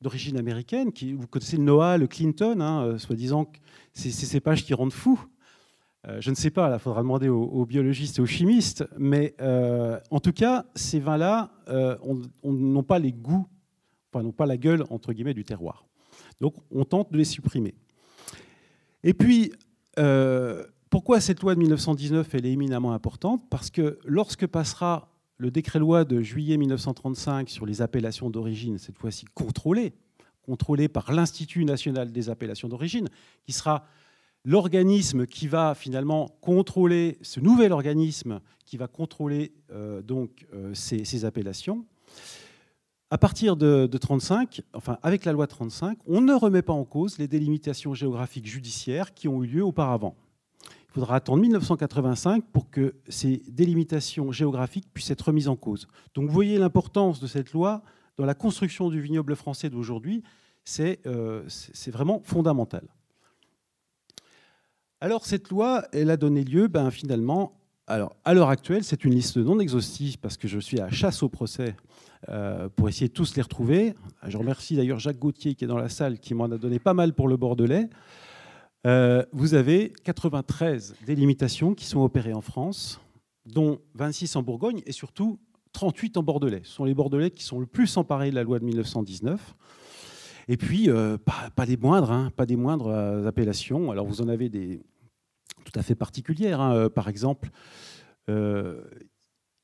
[0.00, 0.92] d'origine américaine.
[0.92, 3.50] Qui, vous connaissez le Noah, le Clinton, hein, euh, soi-disant
[3.92, 5.22] ces cépages qui rendent fous.
[6.06, 9.98] Euh, je ne sais pas, il faudra demander aux, biologistes et aux chimistes, mais euh,
[10.10, 11.50] en tout cas, ces vins-là
[12.44, 13.46] n'ont pas les goûts,
[14.12, 15.84] enfin n'ont pas la gueule entre guillemets du terroir.
[16.40, 17.74] Donc on tente de les supprimer.
[19.02, 19.52] Et puis,
[20.90, 23.42] pourquoi cette loi de 1919 elle est éminemment importante?
[23.50, 29.26] Parce que lorsque passera le décret-loi de juillet 1935 sur les appellations d'origine, cette fois-ci
[29.34, 29.92] contrôlées,
[30.42, 33.08] contrôlées par l'Institut national des appellations d'origine,
[33.44, 33.84] qui sera
[34.44, 41.24] l'organisme qui va finalement contrôler, ce nouvel organisme qui va contrôler euh, donc euh, ces,
[41.24, 41.84] appellations.
[43.10, 47.18] À partir de, 35, enfin avec la loi 35, on ne remet pas en cause
[47.18, 50.16] les délimitations géographiques judiciaires qui ont eu lieu auparavant.
[50.88, 55.88] Il faudra attendre 1985 pour que ces délimitations géographiques puissent être remises en cause.
[56.14, 57.82] Donc vous voyez l'importance de cette loi
[58.16, 60.22] dans la construction du vignoble français d'aujourd'hui,
[60.64, 61.42] c'est euh,
[61.88, 62.88] vraiment fondamental.
[65.00, 67.56] Alors cette loi, elle a donné lieu ben, finalement,
[67.88, 71.22] alors, à l'heure actuelle, c'est une liste non exhaustive parce que je suis à chasse
[71.22, 71.76] au procès
[72.28, 73.94] euh, pour essayer de tous les retrouver.
[74.26, 76.94] Je remercie d'ailleurs Jacques Gauthier qui est dans la salle qui m'en a donné pas
[76.94, 77.88] mal pour le Bordelais.
[78.86, 83.00] Euh, vous avez 93 délimitations qui sont opérées en France,
[83.44, 85.40] dont 26 en Bourgogne et surtout
[85.72, 86.60] 38 en Bordelais.
[86.62, 89.56] Ce sont les Bordelais qui sont le plus emparés de la loi de 1919.
[90.46, 93.90] Et puis, euh, pas, des moindres, hein, pas des moindres euh, appellations.
[93.90, 94.80] Alors, vous en avez des
[95.64, 96.60] tout à fait particulières.
[96.60, 96.88] Hein.
[96.88, 97.50] Par exemple,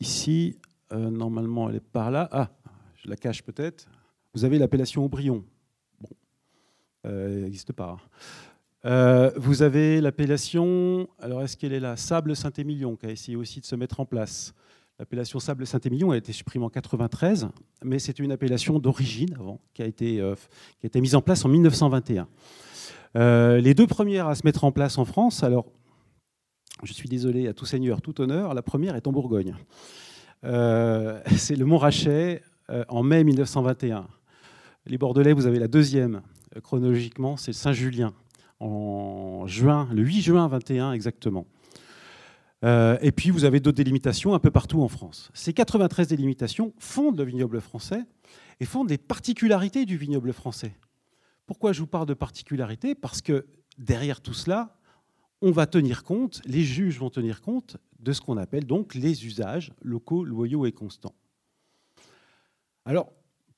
[0.01, 0.59] ici,
[0.91, 2.29] normalement, elle est par là.
[2.33, 2.51] Ah,
[2.97, 3.87] je la cache peut-être.
[4.35, 5.45] Vous avez l'appellation Aubryon.
[6.01, 6.09] Bon,
[7.05, 7.91] elle n'existe pas.
[7.91, 8.52] Hein.
[8.85, 11.97] Vous avez l'appellation, alors est-ce qu'elle est là?
[11.97, 14.55] Sable Saint-Émilion, qui a essayé aussi de se mettre en place.
[15.03, 17.49] L'appellation Sable Saint-Émilion a été supprimée en 93,
[17.83, 20.37] mais c'est une appellation d'origine avant, qui a, été, euh,
[20.79, 22.29] qui a été mise en place en 1921.
[23.16, 25.66] Euh, les deux premières à se mettre en place en France, alors
[26.85, 29.57] je suis désolé à tout seigneur, tout honneur, la première est en Bourgogne.
[30.45, 32.42] Euh, c'est le Montrachet
[32.88, 34.07] en mai 1921.
[34.87, 36.23] Les Bordelais, vous avez la deuxième
[36.62, 38.14] chronologiquement, c'est Saint-Julien
[38.62, 41.46] en juin, le 8 juin 21 exactement.
[42.64, 45.31] Euh, et puis, vous avez d'autres délimitations un peu partout en France.
[45.35, 48.05] Ces 93 délimitations fondent le vignoble français
[48.61, 50.77] et fondent les particularités du vignoble français.
[51.46, 52.94] Pourquoi je vous parle de particularités?
[52.94, 53.46] Parce que
[53.79, 54.79] derrière tout cela,
[55.40, 59.27] on va tenir compte, les juges vont tenir compte de ce qu'on appelle donc les
[59.27, 61.14] usages locaux, loyaux et constants.
[62.85, 63.12] Alors,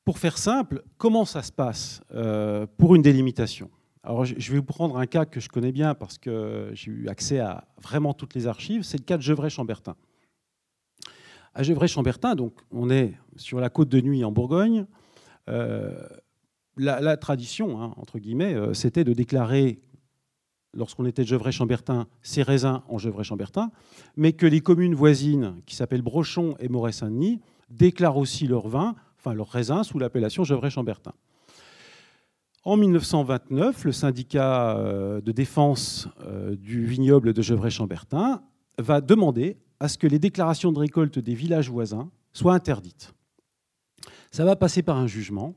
[0.05, 3.71] pour faire simple, comment ça se passe euh, pour une délimitation?
[4.05, 7.09] Alors, je vais vous prendre un cas que je connais bien parce que j'ai eu
[7.09, 8.83] accès à vraiment toutes les archives.
[8.83, 9.97] C'est le cas de Gevrey-Chambertin.
[11.55, 14.85] À Gevrey-Chambertin, donc, on est sur la côte de nuit en Bourgogne.
[15.49, 16.07] Euh,
[16.77, 19.81] la, tradition, hein, entre guillemets, euh, c'était de déclarer,
[20.75, 23.71] lorsqu'on était de Gevrey-Chambertin, ses raisins en Gevrey-Chambertin,
[24.17, 27.41] mais que les communes voisines, qui s'appellent Brochon et Moret-Saint-Denis,
[27.71, 31.15] déclarent aussi leurs vins, enfin leurs raisins, sous l'appellation Gevrey-Chambertin.
[32.67, 38.43] En 1929, le syndicat euh, de défense euh, du vignoble de Gevrey-Chambertin
[38.79, 43.13] va demander à ce que les déclarations de récolte des villages voisins soient interdites.
[44.31, 45.55] Ça va passer par un jugement.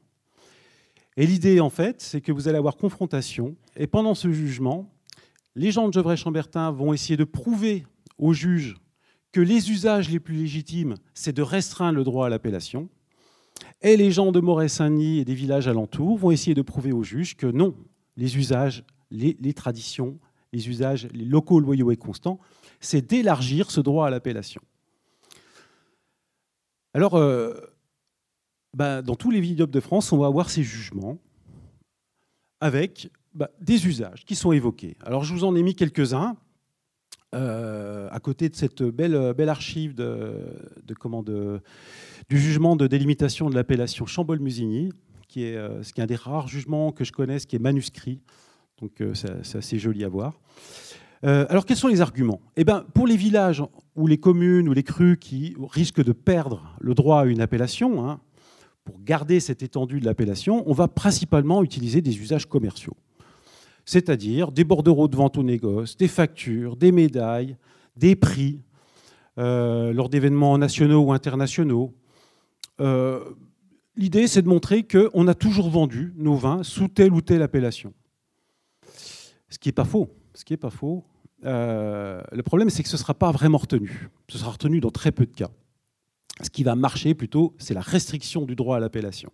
[1.15, 3.55] Et l'idée, en fait, c'est que vous allez avoir confrontation.
[3.77, 4.93] Et pendant ce jugement,
[5.55, 7.85] les gens de Gevrey-Chambertin vont essayer de prouver
[8.17, 8.75] au juge
[9.31, 12.89] que les usages les plus légitimes, c'est de restreindre le droit à l'appellation.
[13.81, 17.35] Et les gens de Moret-Saint-Denis et des villages alentours vont essayer de prouver aux juges
[17.35, 17.75] que non,
[18.15, 20.19] les usages, les, traditions,
[20.51, 22.39] les usages les locaux, loyaux et constants,
[22.79, 24.61] c'est d'élargir ce droit à l'appellation.
[26.93, 27.53] Alors, euh,
[28.73, 31.19] bah, dans tous les vignobles de France, on va avoir ces jugements
[32.59, 34.97] avec bah, des usages qui sont évoqués.
[35.03, 36.35] Alors, je vous en ai mis quelques-uns.
[37.35, 40.33] Euh, à côté de cette belle, belle archive de,
[40.85, 41.61] de,
[42.29, 44.91] du jugement de délimitation de l'appellation Chambol-Musigny,
[45.27, 48.19] qui est, euh, qui est un des rares jugements que je connaisse qui est manuscrit.
[48.81, 50.39] Donc euh, c'est assez joli à voir.
[51.23, 52.41] alors quels sont les arguments?
[52.55, 53.63] Eh ben, Pour les villages
[53.95, 58.07] ou les communes ou les crues qui risquent de perdre le droit à une appellation,
[58.07, 58.19] hein,
[58.85, 62.95] pour garder cette étendue de l'appellation, on va principalement utiliser des usages commerciaux
[63.87, 67.55] c'est-à-dire des bordereaux de vente au négoce, des factures, des médailles,
[67.95, 68.59] des prix
[69.39, 71.93] euh, lors d'événements nationaux ou internationaux.
[72.79, 73.23] Euh,
[73.95, 77.93] l'idée, c'est de montrer qu'on a toujours vendu nos vins sous telle ou telle appellation.
[79.49, 80.09] Ce qui n'est pas faux.
[80.33, 81.03] Ce qui est pas faux.
[81.45, 84.09] Euh, le problème, c'est que ce ne sera pas vraiment retenu.
[84.29, 85.49] Ce sera retenu dans très peu de cas.
[86.41, 89.31] Ce qui va marcher plutôt, c'est la restriction du droit à l'appellation.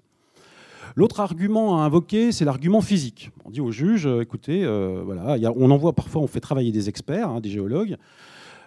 [0.95, 3.31] L'autre argument à invoquer, c'est l'argument physique.
[3.45, 4.65] On dit au juge, euh, écoutez,
[5.03, 7.97] voilà, on envoie parfois, on fait travailler des experts, hein, des géologues,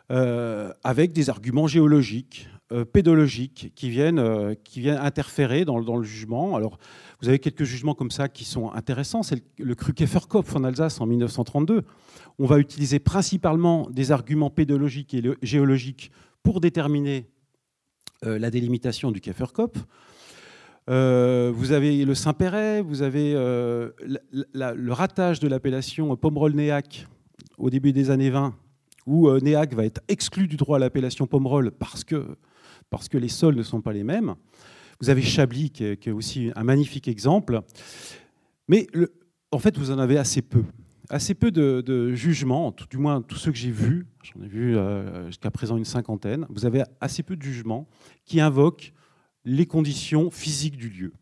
[0.08, 2.48] avec des arguments géologiques,
[2.92, 6.56] pédologiques, qui viennent, viennent interférer dans, le jugement.
[6.56, 6.78] Alors,
[7.20, 9.22] vous avez quelques jugements comme ça qui sont intéressants.
[9.22, 11.82] C'est le, le Krukeferkopf en Alsace en 1932.
[12.38, 16.10] On va utiliser principalement des arguments pédologiques et géologiques
[16.42, 17.26] pour déterminer
[18.22, 19.84] la délimitation du Kefferkopf.
[20.88, 23.90] Euh, vous avez le Saint-Péret, vous avez euh,
[24.52, 27.08] le ratage de l'appellation Pomerol-Néac
[27.58, 28.54] au début des années 20,
[29.06, 32.36] où euh, Néac va être exclu du droit à l'appellation Pomerol parce que,
[32.90, 34.34] parce que les sols ne sont pas les mêmes.
[35.00, 37.60] Vous avez Chablis, qui est, aussi un magnifique exemple.
[38.68, 38.86] Mais
[39.50, 40.64] en fait, vous en avez assez peu.
[41.08, 45.26] Assez peu de, jugements, du moins tous ceux que j'ai vus, j'en ai vu euh,
[45.26, 47.86] jusqu'à présent une cinquantaine, vous avez assez peu de jugements
[48.24, 48.92] qui invoquent
[49.44, 51.12] les conditions physiques du lieu.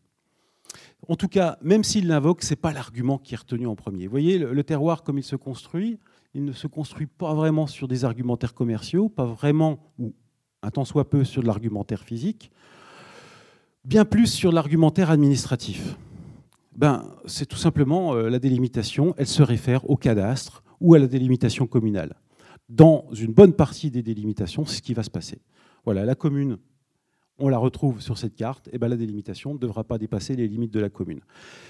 [1.07, 4.07] En tout cas, même s'il l'invoque, ce n'est pas l'argument qui est retenu en premier.
[4.07, 5.99] Vous voyez, le, terroir, comme il se construit,
[6.33, 10.15] il ne se construit pas vraiment sur des argumentaires commerciaux, pas vraiment, ou
[10.65, 12.51] un tant soit peu, sur l'argumentaire physique,
[13.83, 15.95] bien plus sur l'argumentaire administratif.
[16.75, 21.07] Ben, c'est tout simplement euh, la délimitation, elle se réfère au cadastre ou à la
[21.07, 22.15] délimitation communale.
[22.67, 25.39] Dans une bonne partie des délimitations, c'est ce qui va se passer.
[25.85, 26.57] Voilà, la commune
[27.37, 30.47] on la retrouve sur cette carte, et ben la délimitation ne devra pas dépasser les
[30.47, 31.19] limites de la commune.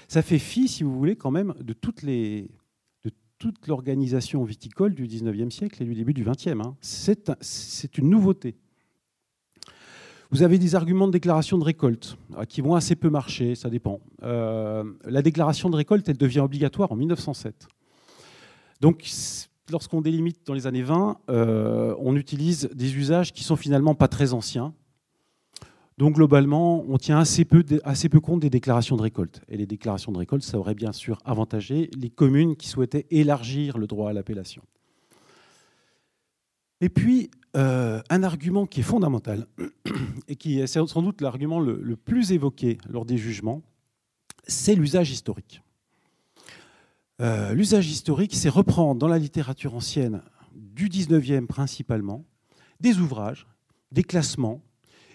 [0.08, 2.02] Ça fait fi, si vous voulez, quand même, de toute
[3.66, 6.62] l'organisation viticole du 19e siècle et du début du 20e.
[6.62, 6.76] Hein.
[6.80, 8.56] C'est une nouveauté.
[10.30, 13.70] Vous avez des arguments de déclaration de récolte ah, qui vont assez peu marcher, ça
[13.70, 14.00] dépend.
[14.22, 17.68] Euh, la déclaration de récolte, elle devient obligatoire en 1907.
[18.80, 19.08] Donc,
[19.70, 24.08] lorsqu'on délimite dans les années 20, euh, on utilise des usages qui sont finalement pas
[24.08, 24.74] très anciens,
[25.98, 29.40] donc globalement, on tient assez peu, assez peu compte des déclarations de récolte.
[29.48, 33.78] Et les déclarations de récolte, ça aurait bien sûr avantagé les communes qui souhaitaient élargir
[33.78, 34.62] le droit à l'appellation.
[36.82, 39.46] Et puis, euh, un argument qui est fondamental,
[40.28, 43.62] et qui est sans doute l'argument le, plus évoqué lors des jugements,
[44.46, 45.62] c'est l'usage historique.
[47.22, 50.22] Euh, l'usage historique, c'est reprendre dans la littérature ancienne
[50.54, 52.24] du 19e principalement
[52.80, 53.46] des ouvrages,
[53.90, 54.60] des classements,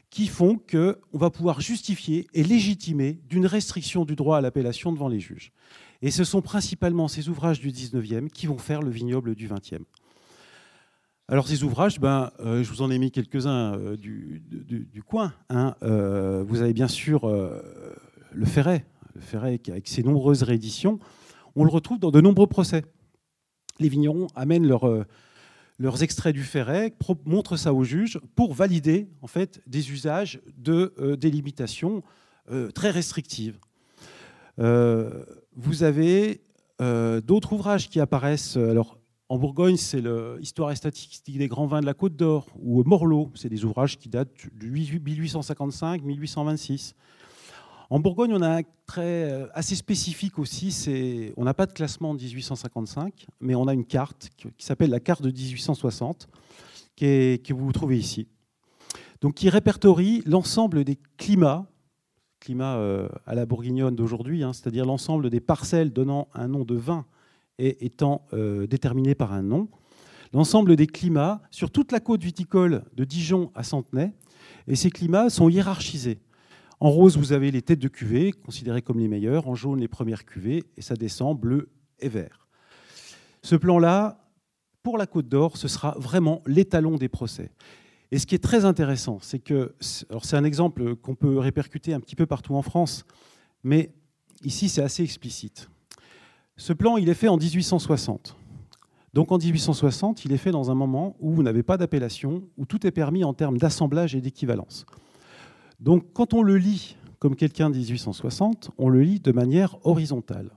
[0.09, 5.07] qui font qu'on va pouvoir justifier et légitimer d'une restriction du droit à l'appellation devant
[5.07, 5.51] les juges.
[6.01, 9.83] Et ce sont principalement ces ouvrages du 19e qui vont faire le vignoble du 20e.
[11.31, 15.33] Alors ces ouvrages, ben, euh, je vous en ai mis quelques-uns euh, du, coin.
[15.49, 15.75] Hein.
[15.81, 17.25] Euh, vous avez bien sûr
[18.33, 20.99] le Ferret, le Ferret avec ses nombreuses rééditions.
[21.55, 22.83] On le retrouve dans de nombreux procès.
[23.79, 25.05] Les vignerons amènent leur
[25.79, 26.93] leurs extraits du Ferret,
[27.25, 32.03] montrent ça au juge pour valider en fait des usages de délimitation
[32.75, 33.57] très restrictives.
[34.57, 36.41] Vous avez
[36.79, 38.57] d'autres ouvrages qui apparaissent.
[38.57, 39.00] Alors,
[39.31, 43.31] en Bourgogne, c'est l'Histoire et statistique des grands vins de la Côte d'Or, ou Morlot,
[43.33, 46.95] c'est des ouvrages qui datent de 1855-1826.
[47.89, 51.31] En Bourgogne, on a un trait euh, assez spécifique aussi.
[51.37, 54.99] on n'a pas de classement en 1855, mais on a une carte qui s'appelle la
[54.99, 56.27] carte de 1860,
[56.97, 58.27] que vous trouvez ici.
[59.21, 61.67] Donc, qui répertorie l'ensemble des climats,
[62.41, 66.75] climat euh, à la bourguignonne d'aujourd'hui, hein, c'est-à-dire l'ensemble des parcelles donnant un nom de
[66.75, 67.05] vin
[67.61, 69.69] et étant euh, déterminé par un nom,
[70.33, 74.13] l'ensemble des climats sur toute la côte viticole de Dijon à Centenay,
[74.67, 76.19] et ces climats sont hiérarchisés.
[76.79, 79.47] En rose, vous avez les têtes de cuvée, considérées comme les meilleures.
[79.47, 80.63] En jaune, les premières cuvées.
[80.77, 82.47] Et ça descend bleu et vert.
[83.43, 84.27] Ce plan-là,
[84.81, 87.51] pour la Côte d'Or, ce sera vraiment l'étalon des procès.
[88.09, 89.75] Et ce qui est très intéressant, c'est que,
[90.09, 93.05] alors c'est un exemple qu'on peut répercuter un petit peu partout en France,
[93.63, 93.93] mais
[94.43, 95.69] ici c'est assez explicite.
[96.57, 98.37] Ce plan, il est fait en 1860.
[99.13, 102.65] Donc en 1860, il est fait dans un moment où vous n'avez pas d'appellation, où
[102.65, 104.85] tout est permis en termes d'assemblage et d'équivalence.
[105.79, 110.51] Donc quand on le lit comme quelqu'un de 1860, on le lit de manière horizontale.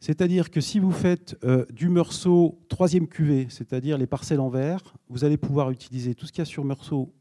[0.00, 4.94] C'est-à-dire que si vous faites euh, du meursault troisième cuvée, c'est-à-dire les parcelles en vert,
[5.08, 7.12] vous allez pouvoir utiliser tout ce qu'il y a sur meursault,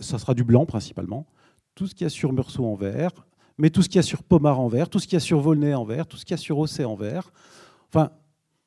[0.00, 1.26] ça sera du blanc principalement,
[1.74, 3.12] tout ce qu'il y a sur meursault en vert,
[3.58, 5.20] mais tout ce qu'il y a sur pommard en vert, tout ce qu'il y a
[5.20, 7.30] sur volnay en vert, tout ce qu'il y a sur ossé en vert.
[7.88, 8.10] Enfin,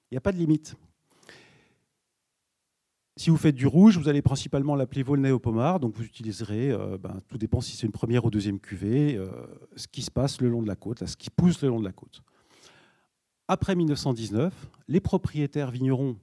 [0.09, 0.75] il n'y a pas de limite.
[3.17, 6.71] Si vous faites du rouge, vous allez principalement l'appeler Volnay au pommard, donc vous utiliserez,
[6.71, 9.29] euh, ben, tout dépend si c'est une première ou deuxième cuvée, euh,
[9.75, 11.85] ce qui se passe le long de la côte, ce qui pousse le long de
[11.85, 12.21] la côte.
[13.47, 14.53] Après 1919,
[14.87, 16.17] les propriétaires vignerons,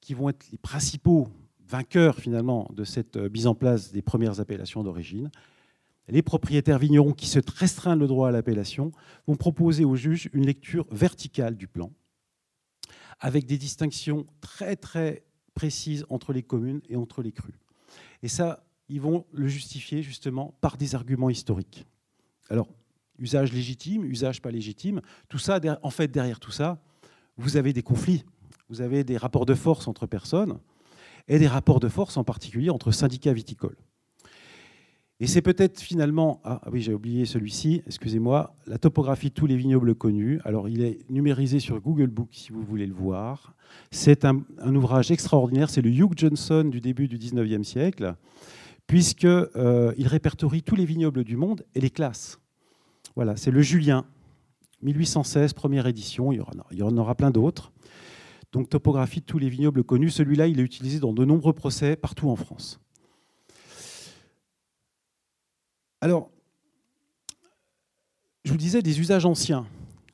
[0.00, 1.28] qui vont être les principaux
[1.66, 5.30] vainqueurs finalement de cette euh, mise en place des premières appellations d'origine,
[6.08, 8.92] les propriétaires vignerons qui se restreignent le droit à l'appellation
[9.26, 11.90] vont proposer au juge une lecture verticale du plan,
[13.20, 15.24] avec des distinctions très très
[15.54, 17.58] précise entre les communes et entre les crues.
[18.22, 21.86] Et ça, ils vont le justifier justement par des arguments historiques.
[22.50, 22.68] Alors,
[23.18, 26.82] usage légitime, usage pas légitime, tout ça, en fait, derrière tout ça,
[27.36, 28.24] vous avez des conflits,
[28.68, 30.58] vous avez des rapports de force entre personnes,
[31.28, 33.78] et des rapports de force en particulier entre syndicats viticoles.
[35.24, 39.46] Et c'est peut-être finalement, ah, ah oui j'ai oublié celui-ci, excusez-moi, la topographie de tous
[39.46, 40.38] les vignobles connus.
[40.44, 43.54] Alors il est numérisé sur Google Book si vous voulez le voir.
[43.90, 44.44] C'est un,
[44.74, 48.16] ouvrage extraordinaire, c'est le Hugh Johnson du début du 19e siècle,
[48.86, 52.38] puisqu'il euh, répertorie tous les vignobles du monde et les classes.
[53.16, 54.04] Voilà, c'est le Julien,
[54.82, 57.72] 1816, première édition, il y, il y en aura plein d'autres.
[58.52, 61.96] Donc topographie de tous les vignobles connus, celui-là il est utilisé dans de nombreux procès
[61.96, 62.78] partout en France.
[66.04, 66.30] Alors,
[68.44, 69.66] je vous disais des usages anciens.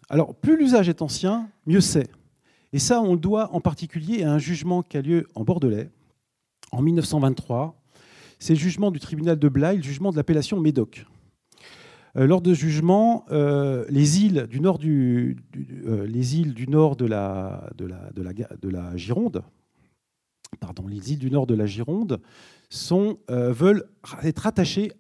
[0.09, 2.09] Alors, plus l'usage est ancien, mieux c'est.
[2.73, 5.91] Et ça, on le doit en particulier à un jugement qui a lieu en Bordelais
[6.71, 7.75] en 1923.
[8.39, 11.07] C'est le jugement du tribunal de Blaye, le jugement de l'appellation Médoc.
[12.17, 15.35] Euh, lors de jugement, euh, les îles du nord, euh,
[16.95, 19.43] de, la, de, la, de, la, de la Gironde,
[20.61, 22.21] pardon, les îles du nord de la Gironde
[22.69, 23.89] sont, veulent
[24.23, 24.93] être rattachées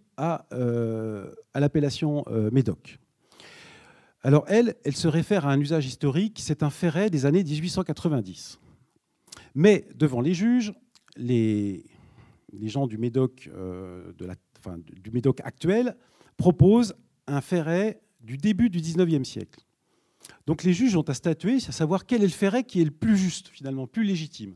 [0.53, 2.99] euh, à, l'appellation euh, Médoc.
[4.23, 8.59] Alors elle, elle se réfère à un usage historique, c'est un ferret des années 1890.
[9.55, 10.75] Mais devant les juges,
[11.17, 11.85] les,
[12.63, 14.13] gens du Médoc, euh,
[15.03, 15.97] du Médoc actuel
[16.37, 16.95] proposent
[17.27, 19.65] un ferret du début du 19e siècle.
[20.47, 22.91] Donc les juges ont à statuer, à savoir quel est le ferret qui est le
[22.91, 24.55] plus juste, finalement, plus légitime.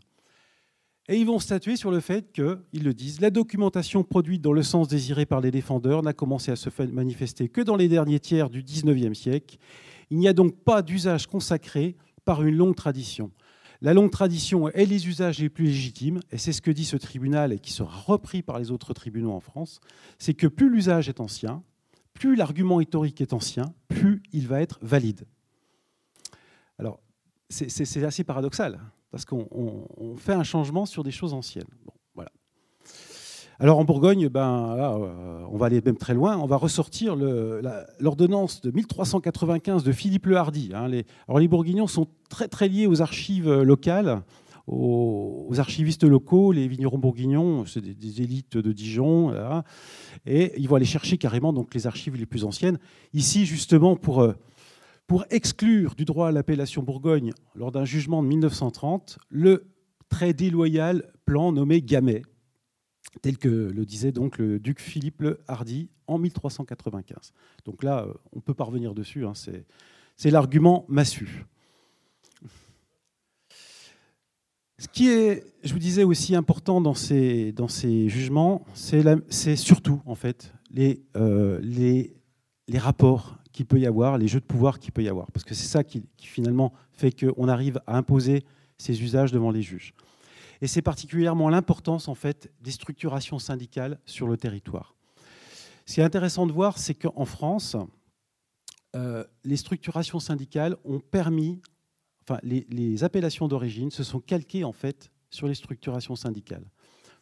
[1.09, 4.55] Et ils vont statuer sur le fait que, ils le disent, la documentation produite dans
[4.55, 8.21] le sens désiré par les défendeurs n'a commencé à se manifester que dans les derniers
[8.21, 9.59] tiers du XIXe siècle.
[10.11, 13.31] Il n'y a donc pas d'usage consacré par une longue tradition.
[13.83, 16.97] La longue tradition est les usages les plus légitimes, et c'est ce que dit ce
[16.97, 19.81] tribunal et qui sera repris par les autres tribunaux en France,
[20.19, 21.63] c'est que plus l'usage est ancien,
[22.15, 25.27] plus l'argument historique est ancien, plus il va être valide.
[26.79, 26.99] Alors,
[27.51, 28.81] c'est assez paradoxal
[29.15, 31.69] parce qu'on fait un changement sur des choses anciennes.
[32.17, 32.33] voilà.
[33.61, 38.61] Alors en Bourgogne, ben, euh, on va aller même très loin, on va ressortir l'ordonnance
[38.61, 40.73] de 1395 de Philippe le Hardy.
[40.75, 40.89] Hein.
[40.89, 44.25] les, alors les Bourguignons sont très liés aux archives locales,
[44.67, 49.33] aux, archivistes locaux, les vignerons bourguignons, c'est des, élites de Dijon,
[50.27, 52.81] et ils vont aller chercher carrément donc, les archives les plus anciennes.
[53.13, 54.23] Ici, justement, pour...
[54.23, 54.35] Euh,
[55.07, 59.67] pour exclure du droit à l'appellation Bourgogne, lors d'un jugement de 1930, le
[60.09, 62.23] très déloyal plan nommé Gamay,
[63.23, 67.33] tel que le disait donc le duc Philippe le Hardy en 1395.
[67.65, 71.45] Donc là, euh, on peut pas revenir dessus, hein, c'est l'argument massu.
[74.79, 77.55] Ce qui est, je vous disais aussi important dans ces,
[78.09, 81.61] jugements, c'est surtout en fait les, euh,
[82.75, 85.31] rapports qu'il peut y avoir, les jeux de pouvoir qu'il peut y avoir.
[85.31, 88.45] Parce que c'est ça qui, finalement fait qu'on arrive à imposer
[88.77, 89.95] ces usages devant les juges.
[90.61, 94.97] Et c'est particulièrement l'importance en fait des structurations syndicales sur le territoire.
[95.87, 97.77] Ce qui est intéressant de voir, c'est qu'en France,
[98.97, 101.61] euh, les structurations syndicales ont permis,
[102.23, 106.65] enfin, les, appellations d'origine se sont calquées en fait sur les structurations syndicales.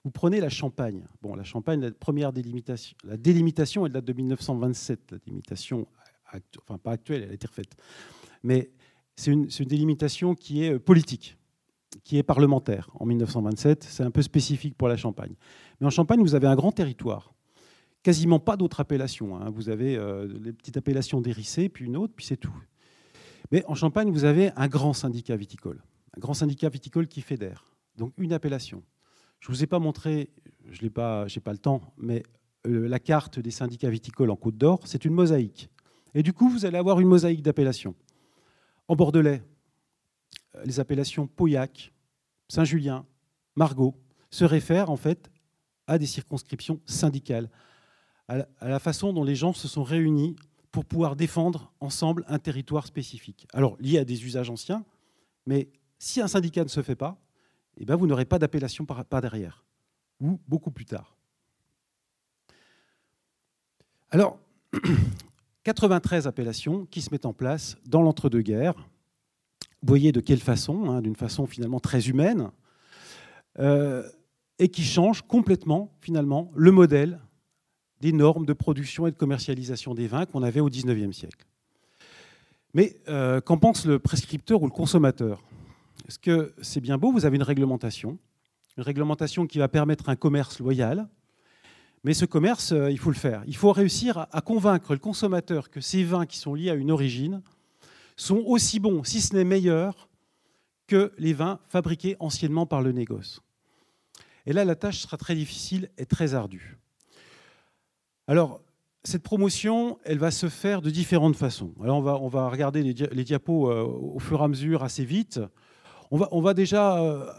[0.05, 1.05] Vous prenez la Champagne.
[1.21, 5.13] Bon, la Champagne, la première délimitation, la délimitation, elle date de 1927.
[5.13, 5.87] La délimitation
[6.63, 7.75] enfin pas actuelle, elle a été refaite.
[8.43, 8.71] Mais
[9.17, 11.37] c'est une, délimitation qui est euh, politique,
[12.05, 12.91] qui est parlementaire.
[12.95, 15.35] En 1927, c'est un peu spécifique pour la Champagne.
[15.81, 17.35] Mais en Champagne, vous avez un grand territoire.
[18.03, 19.37] Quasiment pas d'autres appellations.
[19.37, 19.51] Hein.
[19.51, 22.55] Vous avez euh, les petites appellations d'Hérissé, puis une autre, puis c'est tout.
[23.51, 25.83] Mais en Champagne, vous avez un grand syndicat viticole.
[26.17, 27.73] Un grand syndicat viticole qui fédère.
[27.97, 28.83] Donc une appellation.
[29.41, 30.31] Je ne vous ai pas montré,
[30.71, 32.23] je n'ai pas, pas le temps, mais
[32.67, 35.69] euh, la carte des syndicats viticoles en Côte d'Or, c'est une mosaïque.
[36.15, 37.95] Et du coup, vous allez avoir une mosaïque d'appellations.
[38.89, 39.43] En bordelais,
[40.55, 41.93] euh, les appellations Pauillac,
[42.49, 43.07] Saint-Julien,
[43.57, 43.95] Margot
[44.31, 45.31] se réfèrent en fait
[45.87, 47.51] à des circonscriptions syndicales,
[48.29, 50.37] à la façon dont les gens se sont réunis
[50.71, 53.47] pour pouvoir défendre ensemble un territoire spécifique.
[53.53, 54.85] Alors, lié à des usages anciens,
[55.45, 57.21] mais si un syndicat ne se fait pas,
[57.77, 59.65] eh bien, vous n'aurez pas d'appellation par derrière,
[60.21, 61.17] ou beaucoup plus tard.
[64.11, 64.39] Alors,
[65.65, 68.75] 93 appellations qui se mettent en place dans l'entre-deux-guerres.
[69.83, 72.51] Vous voyez de quelle façon, hein, d'une façon finalement très humaine,
[73.59, 74.09] euh,
[74.59, 77.21] et qui changent complètement finalement le modèle
[78.01, 81.47] des normes de production et de commercialisation des vins qu'on avait au XIXe siècle.
[82.75, 85.43] Mais euh, qu'en pense le prescripteur ou le consommateur?
[86.09, 87.13] Est-ce que c'est bien beau?
[87.13, 88.19] Vous avez une réglementation,
[88.77, 91.09] une réglementation qui va permettre un commerce loyal,
[92.05, 93.43] mais ce commerce, euh, il faut le faire.
[93.47, 96.91] Il faut réussir à convaincre le consommateur que ces vins qui sont liés à une
[96.91, 97.43] origine
[98.17, 100.09] sont aussi bons, si ce n'est meilleurs,
[100.89, 103.41] que les vins fabriqués anciennement par le négoce.
[104.47, 106.77] Et là, la tâche sera très difficile et très ardue.
[108.27, 108.61] Alors,
[109.05, 111.73] cette promotion, elle va se faire de différentes façons.
[111.83, 115.05] Alors, on va, on va regarder les, diapos euh, au fur et à mesure assez
[115.05, 115.41] vite.
[116.11, 117.33] On va, on va déjà euh,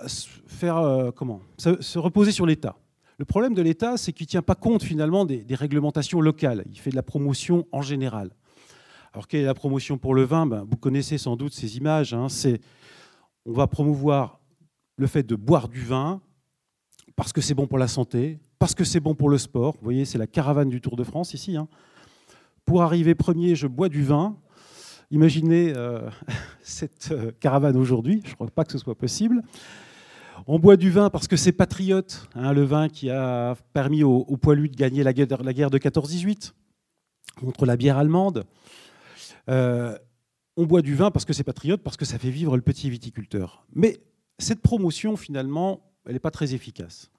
[0.48, 1.42] faire comment?
[1.58, 2.78] Se, reposer sur l'État.
[3.18, 6.64] Le problème de l'État, c'est qu'il ne tient pas compte finalement des, réglementations locales.
[6.70, 8.32] Il fait de la promotion en général.
[9.14, 10.46] Alors, quelle est la promotion pour le vin?
[10.46, 12.14] Ben, Vous connaissez sans doute ces images.
[12.14, 12.28] Hein.
[13.46, 14.40] On va promouvoir
[14.98, 16.22] le fait de boire du vin
[17.16, 19.74] parce que c'est bon pour la santé, parce que c'est bon pour le sport.
[19.74, 21.56] Vous voyez, c'est la caravane du Tour de France ici.
[21.56, 21.68] Hein.
[22.66, 24.36] Pour arriver premier, je bois du vin.
[25.12, 26.10] Imaginez euh,
[26.64, 29.44] cette euh, caravane aujourd'hui, je ne crois pas que ce soit possible.
[30.48, 34.38] On boit du vin parce que c'est patriote, hein, le vin qui a permis aux,
[34.38, 36.54] poilus de gagner la guerre, la guerre de 14-18
[37.40, 38.46] contre la bière allemande.
[39.50, 39.98] Euh,
[40.56, 42.90] on boit du vin parce que c'est patriote, parce que ça fait vivre le petit
[42.90, 43.66] viticulteur.
[43.74, 44.00] Mais
[44.40, 47.10] cette promotion, finalement, elle n'est pas très efficace.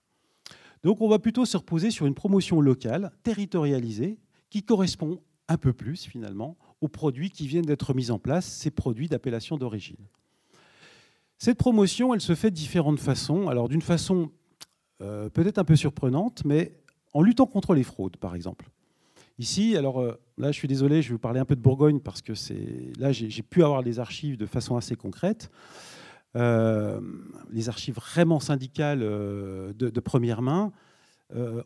[0.83, 4.19] Donc on va plutôt se reposer sur une promotion locale, territorialisée,
[4.51, 8.71] qui correspond un peu plus finalement aux produits qui viennent d'être mis en place, ces
[8.71, 9.97] produits d'appellation d'origine.
[11.39, 13.49] Cette promotion, elle se fait de différentes façons.
[13.49, 14.30] Alors d'une façon
[15.03, 16.72] euh, peut-être un peu surprenante, mais
[17.12, 18.70] en luttant contre les fraudes, par exemple.
[19.39, 21.99] Ici, alors euh, là, je suis désolé, je vais vous parler un peu de Bourgogne
[22.01, 25.51] parce que c'est là, j'ai pu avoir des archives de façon assez concrète.
[26.37, 27.01] Euh,
[27.51, 30.72] les archives vraiment syndicales euh, de, première main,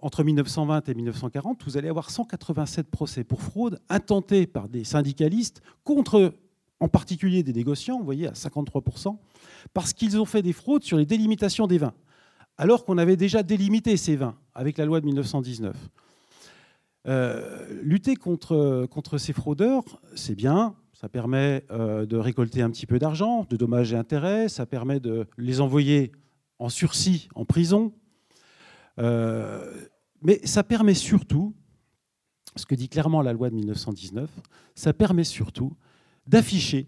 [0.00, 5.60] entre 1920 et 1940, vous allez avoir 187 procès pour fraude intentés par des syndicalistes
[5.84, 6.32] contre,
[6.80, 9.16] en particulier des négociants, vous voyez, à 53%,
[9.74, 11.94] parce qu'ils ont fait des fraudes sur les délimitations des vins,
[12.56, 15.76] alors qu'on avait déjà délimité ces vins avec la loi de 1919.
[17.82, 22.98] lutter contre, contre ces fraudeurs, c'est bien, ça permet euh, de récolter un petit peu
[22.98, 24.48] d'argent, de dommages et intérêts.
[24.48, 26.10] Ça permet de les envoyer
[26.58, 27.92] en sursis en prison.
[28.98, 29.86] Euh,
[30.22, 31.54] mais ça permet surtout,
[32.56, 34.28] ce que dit clairement la loi de 1919,
[34.74, 35.72] ça permet surtout
[36.28, 36.86] d'afficher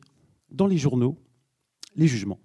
[0.51, 1.17] dans les journaux
[1.97, 2.39] les jugements.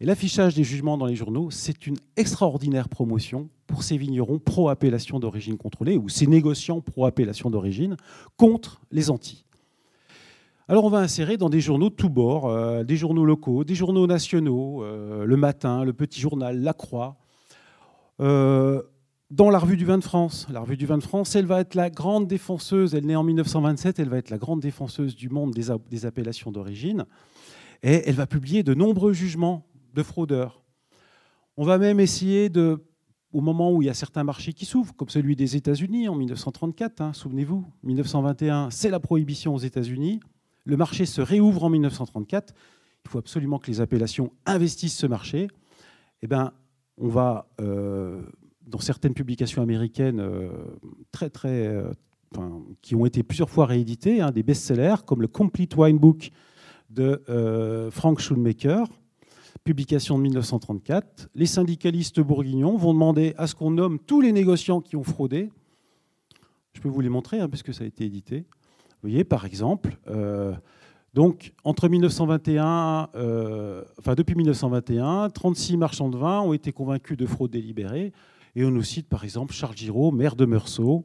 [0.00, 5.20] Et l'affichage des jugements dans les journaux, c'est une extraordinaire promotion pour ces vignerons pro-appellation
[5.20, 7.96] d'origine contrôlée ou ces négociants pro-appellation d'origine
[8.36, 9.44] contre les anti.
[10.68, 13.74] Alors on va insérer dans des journaux de tous bords, euh, des journaux locaux, des
[13.74, 17.16] journaux nationaux, euh, le matin, le petit journal, la Croix,
[18.20, 18.82] euh,
[19.30, 20.46] dans la revue du vin de France.
[20.50, 23.22] La revue du vin de France, elle va être la grande défenseuse, elle naît en
[23.22, 27.06] 1927, elle va être la grande défenseuse du monde des, appellations d'origine,
[27.82, 29.64] et elle va publier de nombreux jugements
[29.94, 30.62] de fraudeurs.
[31.56, 32.84] On va même essayer de
[33.32, 36.16] au moment où il y a certains marchés qui s'ouvrent, comme celui des États-Unis en
[36.16, 40.18] 1934, hein, souvenez-vous, 1921, c'est la prohibition aux États-Unis.
[40.64, 42.52] Le marché se réouvre en 1934.
[43.04, 45.46] Il faut absolument que les appellations investissent ce marché.
[46.22, 46.52] Eh ben,
[46.98, 48.20] on va, euh,
[48.66, 50.50] dans certaines publications américaines euh,
[51.12, 51.90] très, très, euh,
[52.82, 56.30] qui ont été plusieurs fois rééditées, hein, des best-sellers comme le Complete Wine Book
[56.90, 57.22] de
[57.92, 58.88] Frank Schulmaker,
[59.62, 61.28] publication de 1934.
[61.34, 65.50] Les syndicalistes bourguignons vont demander à ce qu'on nomme tous les négociants qui ont fraudé.
[66.72, 68.46] Je peux vous les montrer, hein, puisque ça a été édité.
[69.02, 70.52] Vous voyez, par exemple, euh,
[71.14, 77.26] donc entre 1921, euh, enfin depuis 1921, 36 marchands de vin ont été convaincus de
[77.26, 78.12] fraude délibérée.
[78.56, 81.04] Et on nous cite par exemple Charles Giraud, maire de Meursault,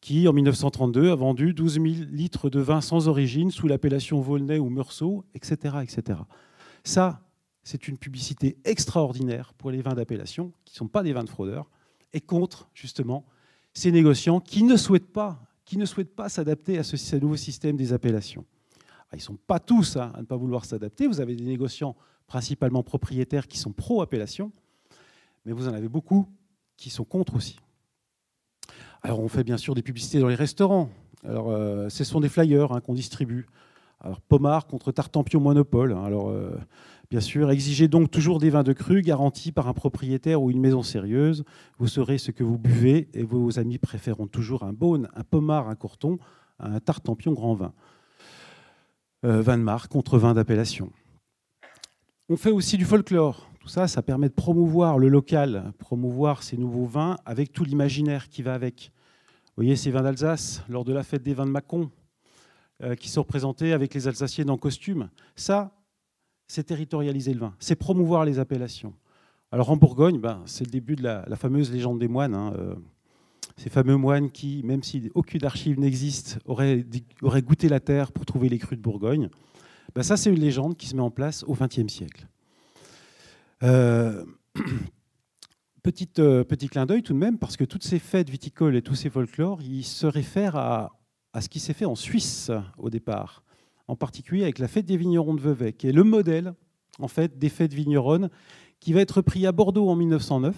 [0.00, 4.58] qui en 1932 a vendu 12 000 litres de vin sans origine sous l'appellation Volnay
[4.58, 6.20] ou Meursault, etc., etc.
[6.84, 7.22] Ça,
[7.62, 11.28] c'est une publicité extraordinaire pour les vins d'appellation, qui ne sont pas des vins de
[11.28, 11.70] fraudeurs,
[12.12, 13.26] et contre justement
[13.74, 17.76] ces négociants qui ne souhaitent pas qui ne souhaitent pas s'adapter à ce, nouveau système
[17.76, 18.44] des appellations.
[19.04, 21.06] Ah, ils ne sont pas tous hein, à ne pas vouloir s'adapter.
[21.06, 21.94] Vous avez des négociants,
[22.26, 24.50] principalement propriétaires, qui sont pro-appellation,
[25.44, 26.26] mais vous en avez beaucoup
[26.80, 27.56] qui sont contre aussi.
[29.02, 30.90] Alors on fait bien sûr des publicités dans les restaurants.
[31.26, 33.46] Euh, ce sont des flyers hein, qu'on distribue.
[34.00, 35.92] Alors Pomard contre Tartampion Monopole.
[35.92, 36.04] Hein.
[36.04, 36.58] Alors euh,
[37.10, 40.60] Bien sûr, exigez donc toujours des vins de cru garantis par un propriétaire ou une
[40.60, 41.42] maison sérieuse.
[41.78, 45.68] Vous saurez ce que vous buvez et vos amis préféreront toujours un Beaune, un Pommard,
[45.68, 46.20] un Corton,
[46.60, 47.72] un Tartampion grand vin.
[49.24, 50.92] Euh, vin de marque contre vin d'appellation.
[52.28, 53.49] On fait aussi du folklore.
[53.60, 58.28] Tout ça, ça permet de promouvoir le local, promouvoir ces nouveaux vins avec tout l'imaginaire
[58.28, 58.90] qui va avec.
[59.48, 61.90] Vous voyez ces vins d'Alsace lors de la fête des vins de Mâcon,
[62.82, 65.10] euh, qui sont représentés avec les Alsaciennes en costume.
[65.36, 65.76] Ça,
[66.48, 68.94] c'est territorialiser le vin, c'est promouvoir les appellations.
[69.52, 72.34] Alors en Bourgogne, ben, c'est le début de la, fameuse légende des moines.
[72.34, 72.74] Hein, euh,
[73.58, 76.82] ces fameux moines qui, même si aucune archive n'existe, auraient,
[77.42, 79.28] goûté la terre pour trouver les crus de Bourgogne.
[79.94, 82.26] Ben, ça, c'est une légende qui se met en place au XXe siècle.
[83.62, 84.24] Euh,
[85.82, 88.82] Petit, euh, petit clin d'œil tout de même, parce que toutes ces fêtes viticoles et
[88.82, 90.90] tous ces folklores, ils se réfèrent à,
[91.40, 93.42] ce qui s'est fait en Suisse au départ,
[93.88, 96.52] en particulier avec la fête des vignerons de Vevey, qui est le modèle
[96.98, 98.28] en fait des fêtes vigneronnes,
[98.78, 100.54] qui va être pris à Bordeaux en 1909,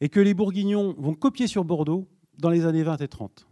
[0.00, 3.46] et que les Bourguignons vont copier sur Bordeaux dans les années 20 et 30.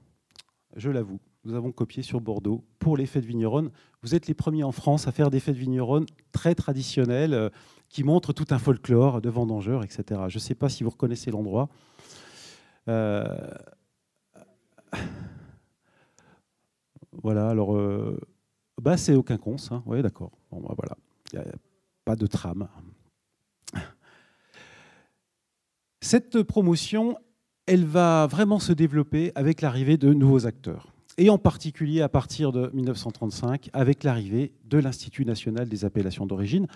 [0.75, 3.71] Je l'avoue, nous avons copié sur Bordeaux pour les fêtes vigneronnes.
[4.03, 7.49] Vous êtes les premiers en France à faire des fêtes vigneronnes très traditionnelles euh,
[7.89, 10.23] qui montrent tout un folklore de vendangeurs, etc.
[10.29, 11.69] Je ne sais pas si vous reconnaissez l'endroit.
[12.89, 13.25] Euh,
[17.23, 18.21] voilà, alors, euh,
[18.81, 19.57] bah, c'est aucun cons.
[19.71, 19.83] Hein.
[19.87, 20.33] Oui, d'accord.
[20.51, 20.97] Bon, bah, voilà,
[21.33, 21.57] il n'y a
[22.05, 22.69] pas de trame.
[26.01, 27.17] Cette promotion,
[27.67, 32.53] elle va vraiment se développer avec l'arrivée de nouveaux acteurs et en particulier à partir
[32.53, 36.69] de 1935 avec l'arrivée de l'Institut national des appellations d'origine,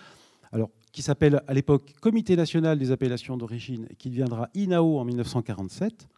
[0.51, 5.05] alors qui s'appelle à l'époque Comité national des appellations d'origine et qui deviendra INAO en
[5.05, 6.09] 1947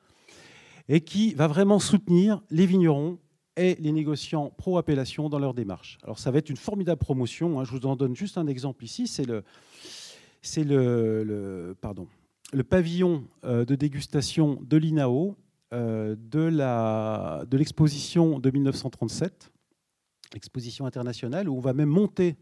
[0.88, 3.18] et qui va vraiment soutenir les vignerons
[3.56, 5.98] et les négociants pro-appellation dans leur démarche.
[6.02, 7.64] Alors ça va être une formidable promotion, hein.
[7.64, 9.44] je vous en donne juste un exemple ici, c'est le,
[10.42, 12.08] c'est le, pardon,
[12.52, 15.36] le pavillon euh, de dégustation de l'INAO
[15.74, 19.52] de l'exposition de, 1937,
[20.34, 22.36] exposition internationale, où on va même monter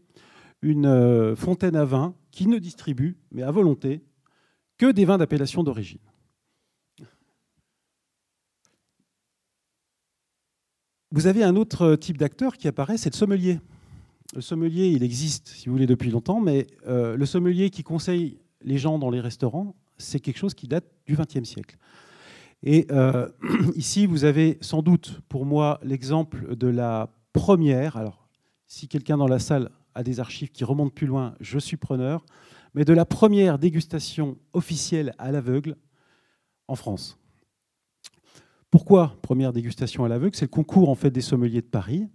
[0.63, 4.01] une euh, fontaine à vin qui ne distribue, mais à volonté,
[4.77, 5.99] que des vins d'appellation d'origine.
[11.11, 13.59] Vous avez un autre type d'acteur qui apparaît, c'est le sommelier.
[14.33, 18.39] Le sommelier, il existe, si vous voulez, depuis longtemps, mais euh, le sommelier qui conseille
[18.61, 21.77] les gens dans les restaurants, c'est quelque chose qui date du XXe siècle.
[22.63, 23.27] Et euh,
[23.75, 27.97] ici, vous avez sans doute pour moi l'exemple de la première.
[27.97, 28.27] Alors,
[28.67, 32.25] si quelqu'un dans la salle a des archives qui remontent plus loin, je suis preneur.
[32.73, 35.75] Mais de la première dégustation officielle à l'aveugle
[36.67, 37.19] en France.
[38.71, 40.35] Pourquoi première dégustation à l'aveugle?
[40.35, 42.07] C'est le concours en fait des sommeliers de Paris.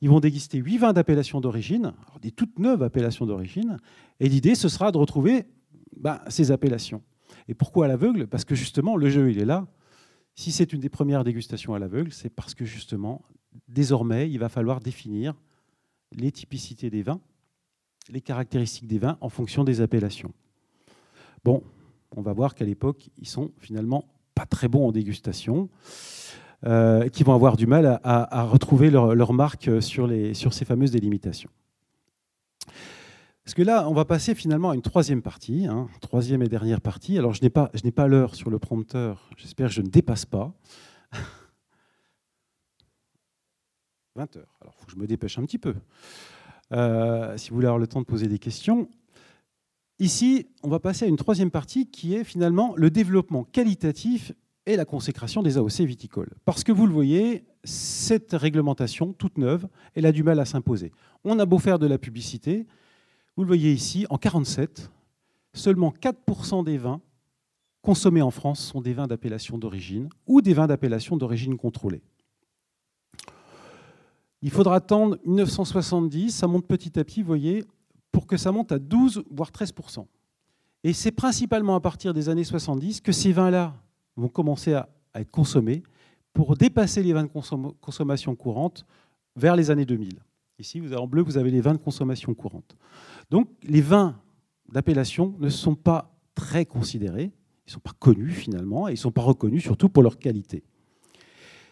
[0.00, 1.92] Ils vont déguster huit vins d'appellation d'origine,
[2.22, 3.78] des toutes neuves appellations d'origine,
[4.20, 5.46] et l'idée ce sera de retrouver
[5.96, 7.02] ben, ces appellations.
[7.48, 8.26] Et pourquoi à l'aveugle?
[8.26, 9.66] Parce que justement le jeu il est là.
[10.36, 13.22] Si c'est une des premières dégustations à l'aveugle, c'est parce que justement,
[13.68, 15.34] désormais, il va falloir définir
[16.12, 17.20] les typicités des vins,
[18.10, 20.32] les caractéristiques des vins en fonction des appellations.
[21.42, 21.62] Bon,
[22.14, 25.70] on va voir qu'à l'époque, ils sont finalement pas très bons en dégustation,
[26.64, 30.90] euh, qui vont avoir du mal à, retrouver leur, marque sur, les, sur ces fameuses
[30.90, 31.50] délimitations.
[33.46, 36.80] Parce que là, on va passer finalement à une troisième partie, hein, troisième et dernière
[36.80, 37.16] partie.
[37.16, 39.30] Alors, je n'ai pas, pas l'heure sur le prompteur.
[39.36, 40.52] J'espère que je ne dépasse pas.
[44.16, 44.58] 20 heures.
[44.60, 45.76] Alors, il faut que je me dépêche un petit peu.
[46.72, 48.88] Euh, si vous voulez avoir le temps de poser des questions.
[50.00, 54.32] Ici, on va passer à une troisième partie qui est finalement le développement qualitatif
[54.66, 56.34] et la consécration des AOC viticoles.
[56.44, 60.90] Parce que vous le voyez, cette réglementation toute neuve, elle a du mal à s'imposer.
[61.22, 62.66] On a beau faire de la publicité,
[63.36, 64.90] vous le voyez ici, en 1947,
[65.52, 67.00] seulement 4% des vins
[67.82, 72.02] consommés en France sont des vins d'appellation d'origine ou des vins d'appellation d'origine contrôlée.
[74.42, 77.64] Il faudra attendre 1970, ça monte petit à petit, vous voyez,
[78.10, 80.06] pour que ça monte à 12 voire 13%.
[80.84, 83.74] Et c'est principalement à partir des années 70 que ces vins-là
[84.16, 85.82] vont commencer à, être consommés
[86.32, 87.30] pour dépasser les vins de
[87.80, 88.84] consommation courante
[89.34, 90.18] vers les années 2000.
[90.58, 92.76] Ici, vous avez, en bleu, vous avez les vins de consommation courante.
[93.30, 94.20] Donc les vins
[94.72, 97.32] d'appellation ne sont pas très considérés,
[97.66, 100.18] ils ne sont pas connus finalement, et ils ne sont pas reconnus surtout pour leur
[100.18, 100.62] qualité.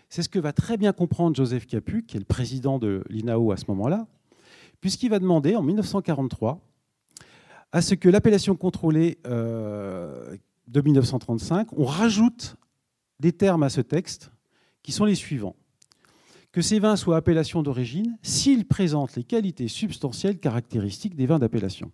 [0.09, 3.53] C'est ce que va très bien comprendre Joseph Capu, qui est le président de l'INAO
[3.53, 4.07] à ce moment-là,
[4.81, 6.61] puisqu'il va demander en 1943
[7.73, 10.37] à ce que l'appellation contrôlée euh,
[10.69, 12.57] de 1935, on rajoute
[13.19, 14.31] des termes à ce texte
[14.83, 15.57] qui sont les suivants
[16.55, 21.91] que ces vins soient appellations d'origine s'ils présentent les qualités substantielles caractéristiques des vins d'appellation.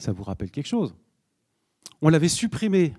[0.00, 0.96] Ça vous rappelle quelque chose?
[2.02, 2.94] On l'avait supprimé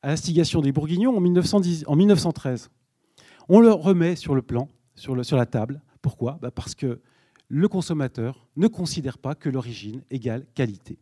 [0.00, 2.70] à l'instigation des Bourguignons en, 1913.
[3.50, 5.82] On le remet sur le plan, sur, la table.
[6.00, 6.38] Pourquoi?
[6.40, 7.02] Bah, Parce que
[7.48, 10.98] le consommateur ne considère pas que l'origine égale qualité.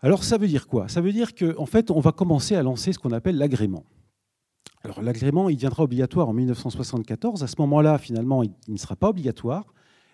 [0.00, 0.88] Alors ça veut dire quoi?
[0.88, 3.84] Ça veut dire qu'en fait, on va commencer à lancer ce qu'on appelle l'agrément.
[4.82, 7.42] Alors l'agrément, il deviendra obligatoire en 1974.
[7.42, 9.66] À ce moment-là, finalement, il ne sera pas obligatoire.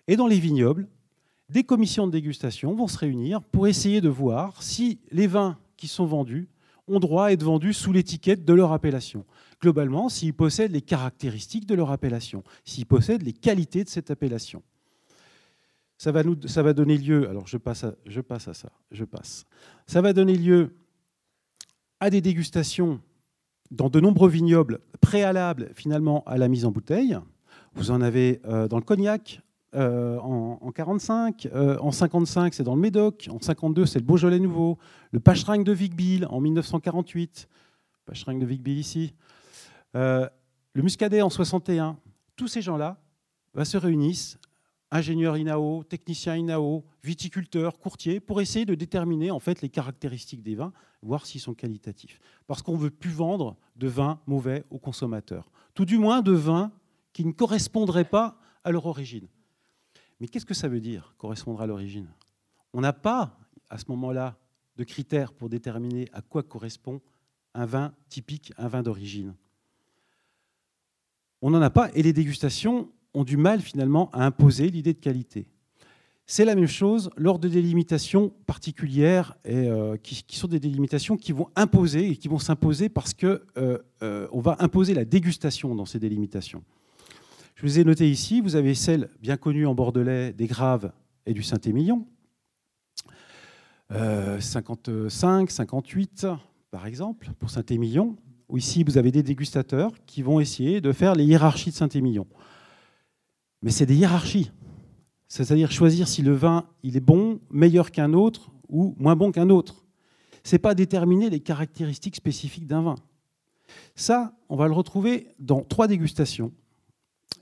[0.09, 0.89] Et dans les vignobles,
[1.49, 5.89] des commissions de dégustation vont se réunir pour essayer de voir si les vins qui
[5.89, 6.49] sont vendus
[6.89, 9.25] ont droit à être vendus sous l'étiquette de leur appellation.
[9.61, 14.63] Globalement, s'ils possèdent les caractéristiques de leur appellation, s'ils possèdent les qualités de cette appellation.
[15.97, 19.47] Ça va, donner lieu, alors je passe, je passe à ça, je passe.
[19.87, 20.75] Ça va donner lieu
[22.01, 23.01] à des dégustations
[23.75, 27.19] dans de nombreux vignobles préalables finalement à la mise en bouteille.
[27.75, 29.41] Vous en avez euh, dans le cognac
[29.75, 34.39] euh, en, 1945, 45, en 55 c'est dans le Médoc, en 52 c'est le Beaujolais
[34.39, 34.79] nouveau,
[35.11, 37.49] le Pachering de Vic-Bill en 1948,
[38.07, 39.15] Pachering de ici,
[39.97, 40.29] euh,
[40.75, 41.97] le Muscadet en 61.
[42.37, 42.99] Tous ces gens-là
[43.55, 44.39] bah, se réunissent,
[44.95, 50.55] ingénieurs INAO, techniciens INAO, viticulteurs, courtiers, pour essayer de déterminer en fait les caractéristiques des
[50.55, 50.73] vins,
[51.03, 52.21] voir s'ils sont qualitatifs.
[52.47, 55.51] Parce qu'on ne veut plus vendre de vins mauvais aux consommateurs.
[55.75, 56.71] Tout du moins de vins
[57.13, 59.27] qui ne correspondraient pas à leur origine.
[60.21, 62.09] Mais qu'est-ce que ça veut dire, correspondre à l'origine?
[62.73, 63.37] On n'a pas,
[63.71, 64.39] à ce moment-là,
[64.77, 67.01] de critères pour déterminer à quoi correspond
[67.53, 69.35] un vin typique, un vin d'origine.
[71.43, 74.99] On n'en a pas, et les dégustations ont du mal finalement à imposer l'idée de
[74.99, 75.47] qualité.
[76.27, 81.49] C'est la même chose lors de délimitations particulières euh, qui, sont des délimitations qui vont
[81.55, 85.99] imposer et qui vont s'imposer parce qu'on euh, euh, va imposer la dégustation dans ces
[85.99, 86.63] délimitations.
[87.57, 90.93] Je vous ai noté ici, vous avez celle bien connue en Bordelais des Graves
[91.27, 92.07] et du Saint-Émilion.
[94.41, 96.27] 55, 58
[96.73, 98.17] par exemple pour Saint-Émilion,
[98.49, 102.27] où ici vous avez des dégustateurs qui vont essayer de faire les hiérarchies de Saint-Émilion.
[103.65, 104.53] Mais c'est des hiérarchies.
[105.27, 109.49] C'est-à-dire choisir si le vin il est bon, meilleur qu'un autre ou moins bon qu'un
[109.49, 109.87] autre.
[110.45, 112.95] Ce n'est pas déterminer les caractéristiques spécifiques d'un vin.
[113.97, 116.53] Ça, on va le retrouver dans trois dégustations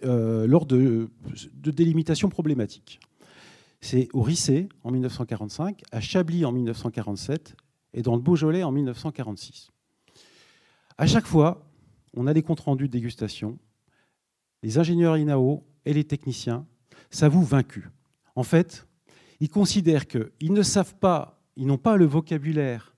[0.05, 1.11] euh, lors de,
[1.55, 3.01] de délimitations problématiques.
[3.81, 7.57] C'est au Rissé en 1945, à Chablis en 1947
[7.95, 9.71] et dans le Beaujolais en 1946.
[10.99, 11.69] À chaque fois,
[12.15, 13.59] on a des comptes rendus de dégustation.
[14.63, 16.67] Les ingénieurs INAO et les techniciens
[17.11, 17.85] s'avouent vaincus.
[18.37, 18.87] En fait,
[19.41, 22.95] ils considèrent qu'ils ne savent pas, ils n'ont pas le vocabulaire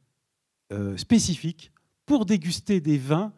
[0.72, 1.72] euh, spécifique
[2.06, 3.32] pour déguster des vins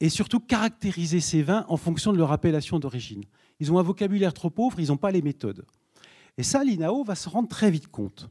[0.00, 3.24] et surtout caractériser ces vins en fonction de leur appellation d'origine.
[3.60, 5.64] Ils ont un vocabulaire trop pauvre, ils n'ont pas les méthodes.
[6.36, 8.28] Et ça, l'INAO va se rendre très vite compte.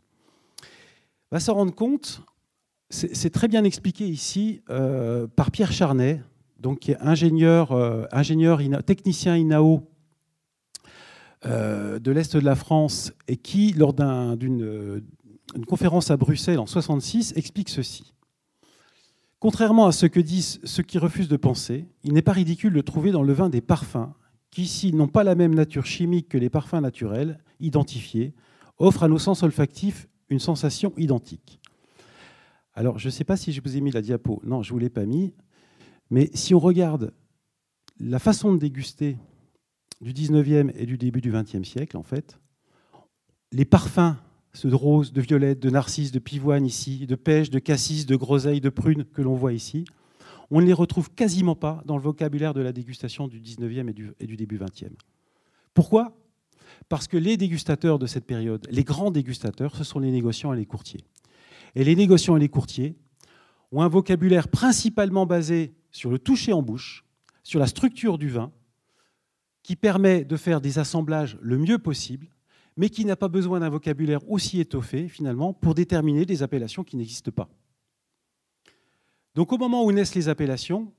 [1.32, 2.22] Va se rendre compte,
[2.90, 6.22] c'est très bien expliqué ici euh, par Pierre Charnet,
[6.60, 9.90] donc qui est ingénieur, euh, ingénieur technicien INAO
[11.44, 15.02] de l'Est de la France et qui, lors d'une
[15.68, 18.14] conférence à Bruxelles en 66, explique ceci.
[19.40, 22.82] Contrairement à ce que disent ceux qui refusent de penser, il n'est pas ridicule de
[22.82, 24.10] trouver dans le vin des parfums
[24.50, 28.34] qui, ici, n'ont pas la même nature chimique que les parfums naturels, identifiés,
[28.80, 31.60] offrent à nos sens olfactifs une sensation identique.
[32.74, 34.42] Alors, je ne sais pas si je vous ai mis la diapo.
[34.44, 35.34] Non, je ne vous l'ai pas mis.
[36.10, 37.14] Mais si on regarde
[38.00, 39.18] la façon de déguster
[40.02, 42.40] du 19e et du début du 20e siècle, en fait,
[43.52, 44.16] les parfums,
[44.54, 48.16] ceux de rose, de violette, de narcisse, de pivoine ici, de pêche, de cassis, de
[48.16, 49.86] groseille, de prune que l'on voit ici,
[50.50, 53.94] on ne les retrouve quasiment pas dans le vocabulaire de la dégustation du 19e et
[53.94, 54.92] du, et du début 20e.
[55.74, 56.18] Pourquoi?
[56.90, 60.58] Parce que les dégustateurs de cette période, les grands dégustateurs, ce sont les négociants et
[60.58, 61.04] les courtiers.
[61.76, 62.96] Et les négociants et les courtiers
[63.72, 67.06] ont un vocabulaire principalement basé sur le toucher en bouche,
[67.44, 68.52] sur la structure du vin,
[69.68, 72.30] qui permet de faire des assemblages le mieux possible,
[72.78, 76.96] mais qui n'a pas besoin d'un vocabulaire aussi étoffé, finalement, pour déterminer des appellations qui
[76.96, 77.50] n'existent pas.
[79.36, 80.94] Donc au moment où naissent les appellations,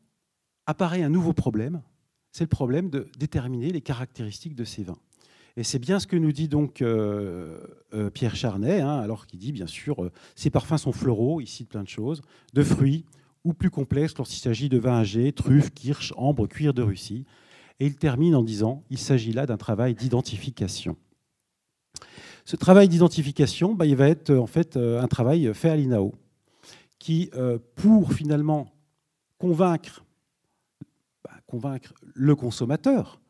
[0.67, 1.81] apparaît un nouveau problème,
[2.31, 4.99] c'est le problème de déterminer les caractéristiques de ces vins.
[5.57, 7.59] Et c'est bien ce que nous dit donc euh,
[7.95, 11.65] euh, Pierre Charnet, hein, alors qu'il dit bien sûr euh, ces parfums sont floraux, ici
[11.65, 12.21] de plein de choses,
[12.53, 13.07] de fruits,
[13.45, 17.25] ou plus complexes lorsqu'il s'agit de vins âgés, truffes, kirsch, ambre, cuir de Russie.
[17.81, 20.97] Et il termine en disant il s'agit là d'un travail d'identification.
[22.45, 26.15] Ce travail d'identification, bah, va être en fait euh, un travail fait à l'INAO,
[26.99, 28.73] qui, euh, pour finalement
[29.41, 33.21] bah, convaincre le consommateur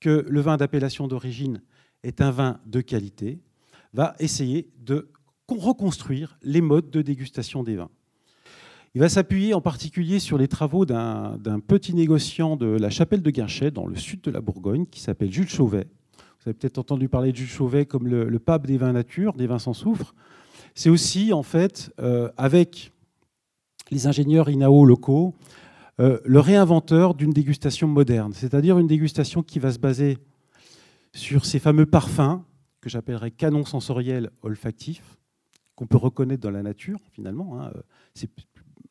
[0.00, 1.62] que le vin d'appellation d'origine
[2.02, 3.40] est un vin de qualité,
[3.92, 5.10] va essayer de
[5.48, 7.90] reconstruire les modes de dégustation des vins.
[8.96, 13.30] Il va s'appuyer en particulier sur les travaux d'un petit négociant de la chapelle de
[13.30, 15.88] Guinchet, dans le sud de la Bourgogne, qui s'appelle Jules Chauvet.
[16.16, 19.48] Vous avez peut-être entendu parler de Jules Chauvet comme le, pape des vins nature, des
[19.48, 20.14] vins sans soufre.
[20.76, 22.92] C'est aussi, en fait, euh, avec
[23.90, 25.34] les ingénieurs INAO locaux,
[25.98, 30.18] euh, le réinventeur d'une dégustation moderne, c'est-à-dire une dégustation qui va se baser
[31.12, 32.42] sur ces fameux parfums
[32.80, 35.18] que j'appellerais canons sensoriels olfactifs,
[35.74, 37.60] qu'on peut reconnaître dans la nature, finalement.
[37.60, 37.72] Hein.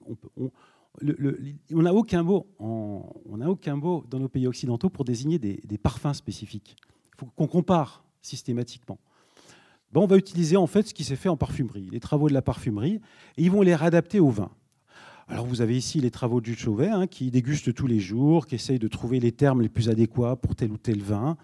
[0.09, 2.47] On n'a aucun mot,
[3.29, 6.75] n'a aucun mot dans nos pays occidentaux pour désigner des, parfums spécifiques.
[7.15, 8.99] Il faut qu'on compare systématiquement.
[9.95, 12.41] on va utiliser en fait ce qui s'est fait en parfumerie, les travaux de la
[12.41, 13.01] parfumerie,
[13.37, 14.51] et ils vont les réadapter au vin.
[15.27, 18.45] Alors vous avez ici les travaux de Jules Chauvet, hein, qui déguste tous les jours,
[18.45, 21.37] qui essaye de trouver les termes les plus adéquats pour tel ou tel vin,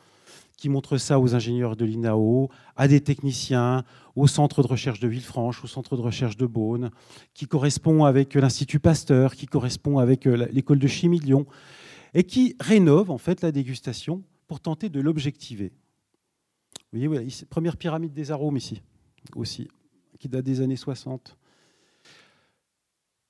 [0.60, 3.86] qui montre ça aux ingénieurs de l'INAO, à des techniciens,
[4.16, 6.92] au centre de recherche de Villefranche, au centre de recherche de Beaune,
[7.34, 11.46] qui correspond avec l'Institut Pasteur, qui correspond avec euh, l'école de chimie de Lyon,
[12.14, 15.72] et qui rénove en fait la dégustation pour tenter de l'objectiver.
[16.92, 18.82] Vous voyez, première pyramide des arômes ici
[19.36, 19.70] aussi,
[20.20, 21.38] qui date des années 60.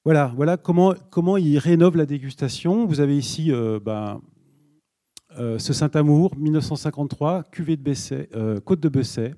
[0.04, 2.86] Voilà, voilà comment, comment il rénove la dégustation.
[2.86, 4.39] Vous avez ici euh, ben, euh,
[5.38, 9.36] ce Saint-Amour, 1953, cuvée de Besset, euh, Côte de Besset.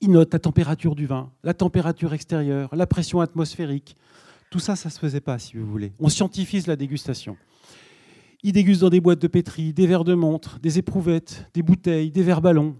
[0.00, 3.96] Il note la température du vin, la température extérieure, la pression atmosphérique.
[4.50, 5.92] Tout ça, ça ne se faisait pas, si vous voulez.
[5.98, 7.36] On scientifise la dégustation.
[8.42, 12.10] Il déguste dans des boîtes de pétri, des verres de montre, des éprouvettes, des bouteilles,
[12.10, 12.76] des verres ballons.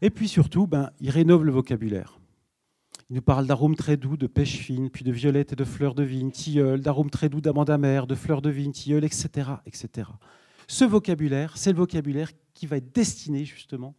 [0.00, 2.18] Et puis surtout, ben, il rénove le vocabulaire.
[3.10, 5.94] Il nous parle d'arômes très doux, de pêche fine, puis de violettes et de fleurs
[5.94, 10.08] de vigne, tilleul, d'arômes très doux d'amande amère, de fleurs de vigne, tilleul, etc., etc.
[10.66, 13.94] Ce vocabulaire, c'est le vocabulaire qui va être destiné justement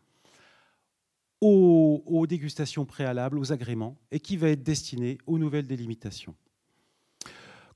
[1.39, 6.35] aux, dégustations préalables, aux agréments, et qui va être destiné aux nouvelles délimitations.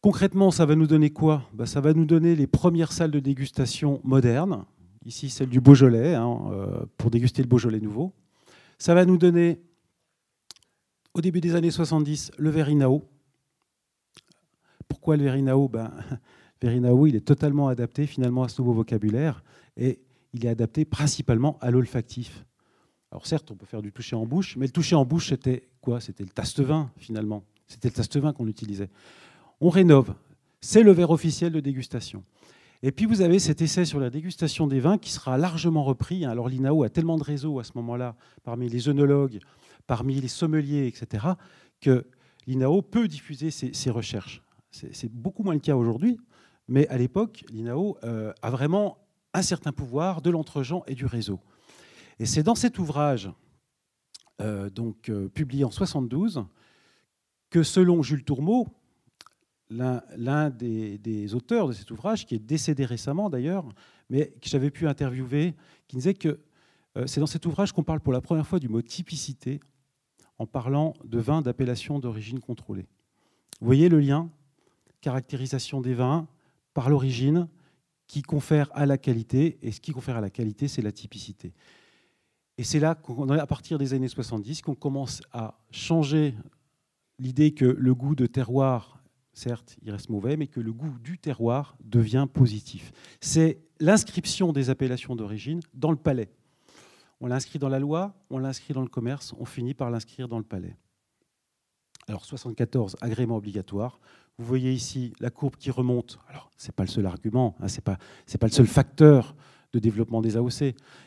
[0.02, 1.48] Concrètement, ça va nous donner quoi?
[1.54, 4.66] Ben, Ça va nous donner les premières salles de dégustation modernes.
[5.06, 8.14] Ici, celle du Beaujolais, hein, euh, pour déguster le Beaujolais nouveau.
[8.80, 9.62] Ça va nous donner
[11.14, 13.04] au début des années 70, le Verinao.
[14.88, 15.92] Pourquoi le Verinao ben,
[16.62, 19.44] Verinao, il est totalement adapté finalement à ce nouveau vocabulaire
[19.78, 20.00] et
[20.34, 22.46] il est adapté principalement à l'olfactif.
[23.12, 25.68] Alors certes, on peut faire du toucher en bouche, mais le toucher en bouche, c'était
[25.82, 26.00] quoi?
[26.00, 27.44] C'était le taste-vin finalement.
[27.68, 28.90] C'était le taste-vin qu'on utilisait.
[29.60, 30.14] On rénove.
[30.62, 32.24] C'est le verre officiel de dégustation.
[32.84, 36.26] Et puis vous avez cet essai sur la dégustation des vins qui sera largement repris.
[36.26, 39.40] Alors l'INAO a tellement de réseaux à ce moment-là, parmi les œnologues,
[39.88, 41.26] parmi les sommeliers, etc.,
[41.80, 42.06] que
[42.48, 44.42] l'INAO peut diffuser ses, recherches.
[44.72, 46.18] C'est beaucoup moins le cas aujourd'hui,
[46.72, 48.98] mais à l'époque, l'INAO euh, a vraiment
[49.34, 51.42] un certain pouvoir de l'entregent et du réseau.
[52.18, 53.30] Et c'est dans cet ouvrage,
[54.40, 56.46] euh, donc, euh, publié en 72,
[57.50, 58.70] que selon Jules Tourmeau,
[59.70, 63.68] l'un des, des, auteurs de cet ouvrage, qui est décédé récemment d'ailleurs,
[64.10, 65.56] mais que j'avais pu interviewer,
[65.90, 66.40] qui disait que
[67.06, 69.62] c'est dans cet ouvrage qu'on parle pour la première fois du mot typicité
[70.38, 72.88] en parlant de vins d'appellation d'origine contrôlée.
[73.60, 74.30] Vous voyez le lien?
[75.00, 76.28] Caractérisation des vins
[76.74, 77.48] par l'origine
[78.08, 81.54] qui confère à la qualité, et ce qui confère à la qualité, c'est la typicité.
[82.58, 83.00] Et c'est là,
[83.40, 86.36] à partir des années 70, qu'on commence à changer
[87.20, 89.02] l'idée que le goût de terroir,
[89.34, 92.92] certes, il reste mauvais, mais que le goût du terroir devient positif.
[93.22, 96.30] C'est l'inscription des appellations d'origine dans le palais.
[97.22, 100.38] On l'inscrit dans la loi, on l'inscrit dans le commerce, on finit par l'inscrire dans
[100.38, 100.76] le palais.
[102.08, 104.00] Alors 74, agrément obligatoire.
[104.42, 106.18] Vous voyez ici la courbe qui remonte.
[106.28, 107.98] Alors ce n'est pas le seul argument, hein, ce n'est pas,
[108.42, 109.36] le seul facteur
[109.72, 110.62] de développement des AOC.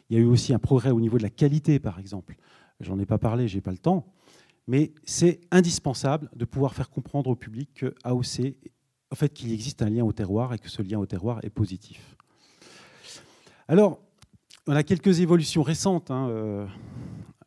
[0.08, 2.36] Il y a eu aussi un progrès au niveau de la qualité, par exemple.
[2.78, 4.06] J'en ai pas parlé, j'ai pas le temps.
[4.68, 8.54] Mais c'est indispensable de pouvoir faire comprendre au public que AOC,
[9.10, 11.50] en fait, qu'il existe un lien au terroir et que ce lien au terroir est
[11.50, 12.16] positif.
[13.66, 13.98] Alors,
[14.68, 16.12] on a quelques évolutions récentes.
[16.12, 16.66] Hein, euh,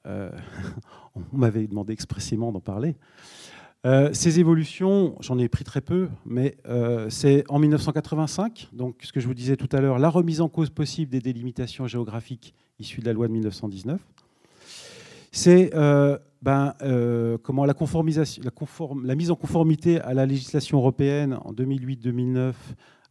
[0.05, 0.31] euh,
[1.15, 2.97] on m'avait demandé expressément d'en parler.
[3.88, 6.57] Euh, ces évolutions, j'en ai pris très peu, mais
[7.09, 10.49] c'est en 1985, donc ce que je vous disais tout à l'heure, la remise en
[10.49, 13.99] cause possible des délimitations géographiques issues de la loi de 1919.
[15.31, 15.71] C'est
[16.41, 16.73] ben,
[17.41, 22.53] comment la, la, mise en conformité à la législation européenne en 2008-2009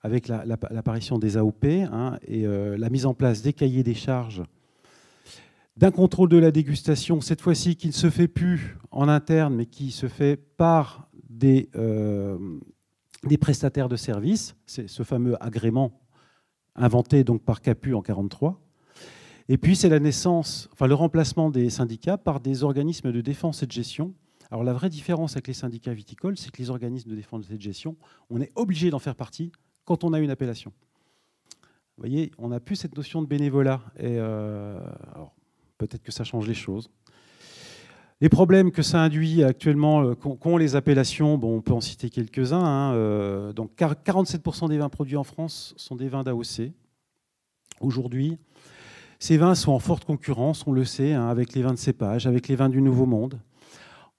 [0.06, 4.42] avec l'apparition des AOP hein, et euh, la mise en place des cahiers des charges,
[5.76, 9.66] d'un contrôle de la dégustation, cette fois-ci qui ne se fait plus en interne, mais
[9.66, 12.38] qui se fait par des, euh,
[13.40, 16.00] prestataires de services, c'est ce fameux agrément
[16.74, 18.60] inventé donc par Capu en 1943.
[19.48, 23.62] Et puis c'est la naissance, enfin le remplacement des syndicats par des organismes de défense
[23.62, 24.14] et de gestion.
[24.50, 27.56] Alors la vraie différence avec les syndicats viticoles, c'est que les organismes de défense et
[27.56, 27.96] de gestion,
[28.30, 29.52] on est obligé d'en faire partie
[29.84, 30.72] quand on a une appellation.
[31.96, 33.80] Vous voyez, on n'a plus cette notion de bénévolat.
[33.98, 34.78] Et euh,
[35.78, 36.90] peut-être que ça change les choses.
[38.22, 42.08] Les problèmes que ça induit actuellement euh, qu'ont les appellations, bon, on peut en citer
[42.08, 42.64] quelques-uns.
[42.64, 46.72] Hein, euh, donc 47% des vins produits en France sont des vins d'AOC.
[47.80, 48.38] Aujourd'hui,
[49.18, 52.26] ces vins sont en forte concurrence, on le sait, hein, avec les vins de cépage,
[52.26, 53.38] avec les vins du Nouveau Monde.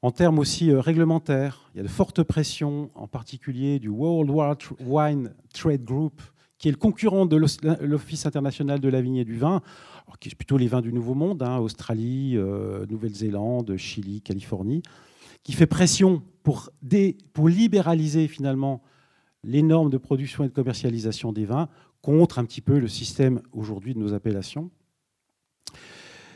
[0.04, 4.30] En termes aussi euh, réglementaires, il y a de fortes pressions, en particulier du World
[4.80, 6.22] Wine Trade Group,
[6.60, 9.62] qui est le concurrent de l'Office international de la vigne et du vin,
[10.20, 14.82] qui est plutôt les vins du Nouveau Monde, hein, Australie, euh, Nouvelle-Zélande, Chili, Californie,
[15.44, 16.70] qui fait pression pour,
[17.46, 18.82] libéraliser finalement
[19.44, 21.70] les normes de production et de commercialisation des vins
[22.02, 24.72] contre un petit peu le système aujourd'hui de nos appellations.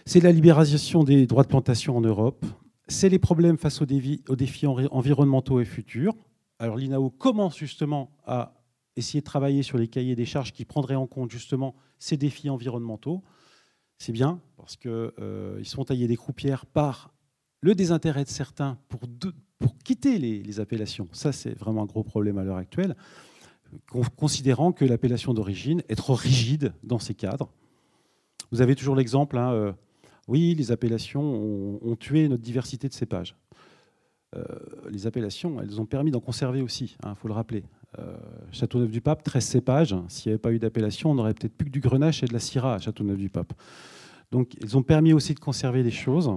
[0.06, 2.46] C'est la libéralisation des droits de plantation en Europe.
[2.88, 6.16] C'est les problèmes face aux aux défis environnementaux et futurs.
[6.60, 8.54] Alors l'INAO commence justement à
[8.96, 12.50] essayer de travailler sur les cahiers des charges qui prendraient en compte justement ces défis
[12.50, 13.24] environnementaux.
[14.02, 17.14] C'est bien parce qu'ils euh, sont taillés des croupières par
[17.60, 19.00] le désintérêt de certains pour,
[19.84, 21.08] quitter les, appellations.
[21.12, 22.96] Ça, c'est vraiment un gros problème à l'heure actuelle,
[24.16, 27.54] considérant que l'appellation d'origine est trop rigide dans ces cadres.
[28.52, 29.72] Vous avez toujours l'exemple, hein, euh,
[30.28, 31.22] oui, les appellations
[31.84, 33.36] ont, tué notre diversité de cépages.
[34.36, 34.44] Euh,
[34.90, 37.66] les appellations, elles ont permis d'en conserver aussi, il hein, faut le rappeler.
[38.00, 38.16] Euh,
[38.52, 39.96] Châteauneuf-du-Pape, 13 cépages.
[40.08, 42.34] S'il n'y avait pas eu d'appellation, on n'aurait peut-être plus que du grenache et de
[42.34, 43.54] la syrah à Châteauneuf-du-Pape.
[44.32, 46.30] Donc, ils ont permis aussi de conserver des choses,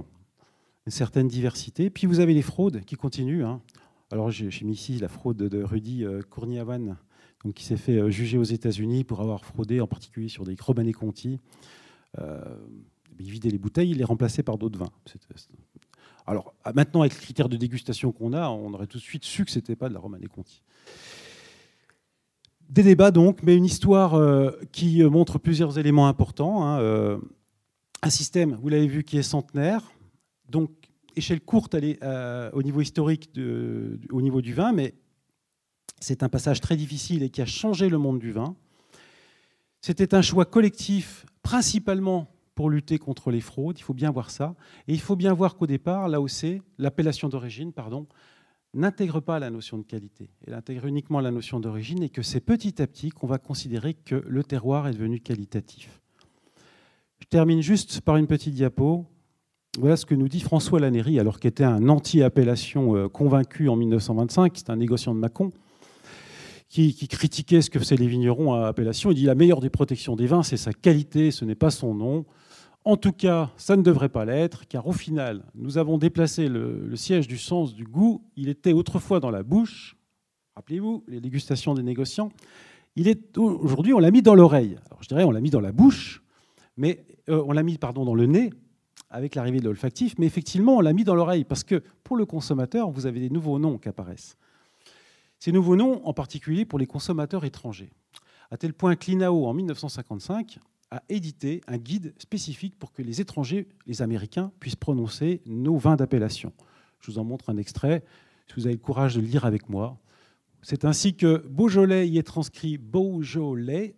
[0.85, 1.89] une certaine diversité.
[1.89, 3.45] Puis vous avez les fraudes qui continuent.
[3.45, 3.61] Hein.
[4.11, 6.97] Alors, j'ai mis ici la fraude de Rudy euh, Courniavan,
[7.43, 10.55] donc, qui s'est fait euh, juger aux États-Unis pour avoir fraudé, en particulier sur des
[10.59, 11.39] Romanée Conti.
[12.17, 14.91] il vidait les bouteilles, il les remplaçait par d'autres vins.
[16.27, 19.45] Alors, maintenant, avec le critère de dégustation qu'on a, on aurait tout de suite su
[19.45, 20.61] que ce n'était pas de la Romanée Conti.
[22.69, 26.65] Des débats donc, mais une histoire euh, qui euh, montre plusieurs éléments importants.
[26.65, 27.17] Hein, euh,
[28.01, 29.81] un système, vous l'avez vu, qui est centenaire,
[30.49, 30.71] donc
[31.15, 33.29] échelle courte au niveau historique,
[34.11, 34.93] au niveau du vin, mais
[36.01, 38.55] c'est un passage très difficile et qui a changé le monde du vin.
[39.79, 44.55] C'était un choix collectif, principalement pour lutter contre les fraudes, il faut bien voir ça.
[44.87, 48.07] Et il faut bien voir qu'au départ, l'AOC, l'appellation d'origine, pardon,
[48.75, 50.29] n'intègre pas la notion de qualité.
[50.45, 53.93] Elle intègre uniquement la notion d'origine et que c'est petit à petit qu'on va considérer
[53.93, 56.01] que le terroir est devenu qualitatif.
[57.19, 59.05] Je termine juste par une petite diapo.
[59.79, 63.75] Voilà ce que nous dit François Lannéry, alors qu'il était un anti-appellation euh, convaincu en
[63.75, 65.51] 1925, c'est un négociant de Mâcon,
[66.69, 69.11] qui, qui critiquait ce que faisaient les vignerons à appellation.
[69.11, 71.93] Il dit la meilleure des protections des vins, c'est sa qualité, ce n'est pas son
[71.93, 72.25] nom.
[72.87, 76.95] En tout cas, ça ne devrait pas l'être, car au final, nous avons déplacé le,
[76.95, 78.23] siège du sens du goût.
[78.35, 79.97] Il était autrefois dans la bouche.
[80.55, 82.31] Rappelez-vous, les dégustations des négociants.
[82.95, 84.77] Il est aujourd'hui, on l'a mis dans l'oreille.
[84.85, 86.21] Alors je dirais, on l'a mis dans la bouche,
[86.77, 88.51] mais euh, on l'a mis, pardon, dans le nez
[89.09, 90.13] avec l'arrivée de l'olfactif.
[90.19, 93.31] Mais effectivement, on l'a mis dans l'oreille parce que pour le consommateur, vous avez des
[93.31, 94.37] nouveaux noms qui apparaissent.
[95.39, 97.89] Ces nouveaux noms, en particulier pour les consommateurs étrangers.
[98.51, 100.59] À tel point que l'INAO, en 1955,
[100.95, 105.97] a édité un guide spécifique pour que les étrangers, les Américains, puissent prononcer nos vins
[105.97, 106.53] d'appellation.
[107.01, 108.03] Je vous en montre un extrait,
[108.47, 109.99] si vous avez le courage de le lire avec moi.
[110.61, 113.95] C'est ainsi que Beaujolais y est transcrit Beaujolais.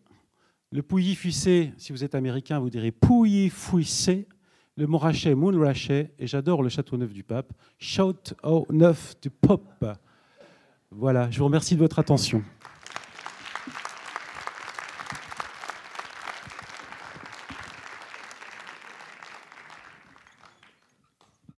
[0.71, 4.27] Le Pouilly-Fuissé, si vous êtes américain, vous direz Pouilly-Fuissé.
[4.75, 6.13] Le Montrachet, Moonrachet.
[6.19, 7.53] Et j'adore le Château Neuf du Pape.
[7.77, 9.85] Shout au Neuf du Pop.
[10.91, 12.43] Voilà, je vous remercie de votre attention.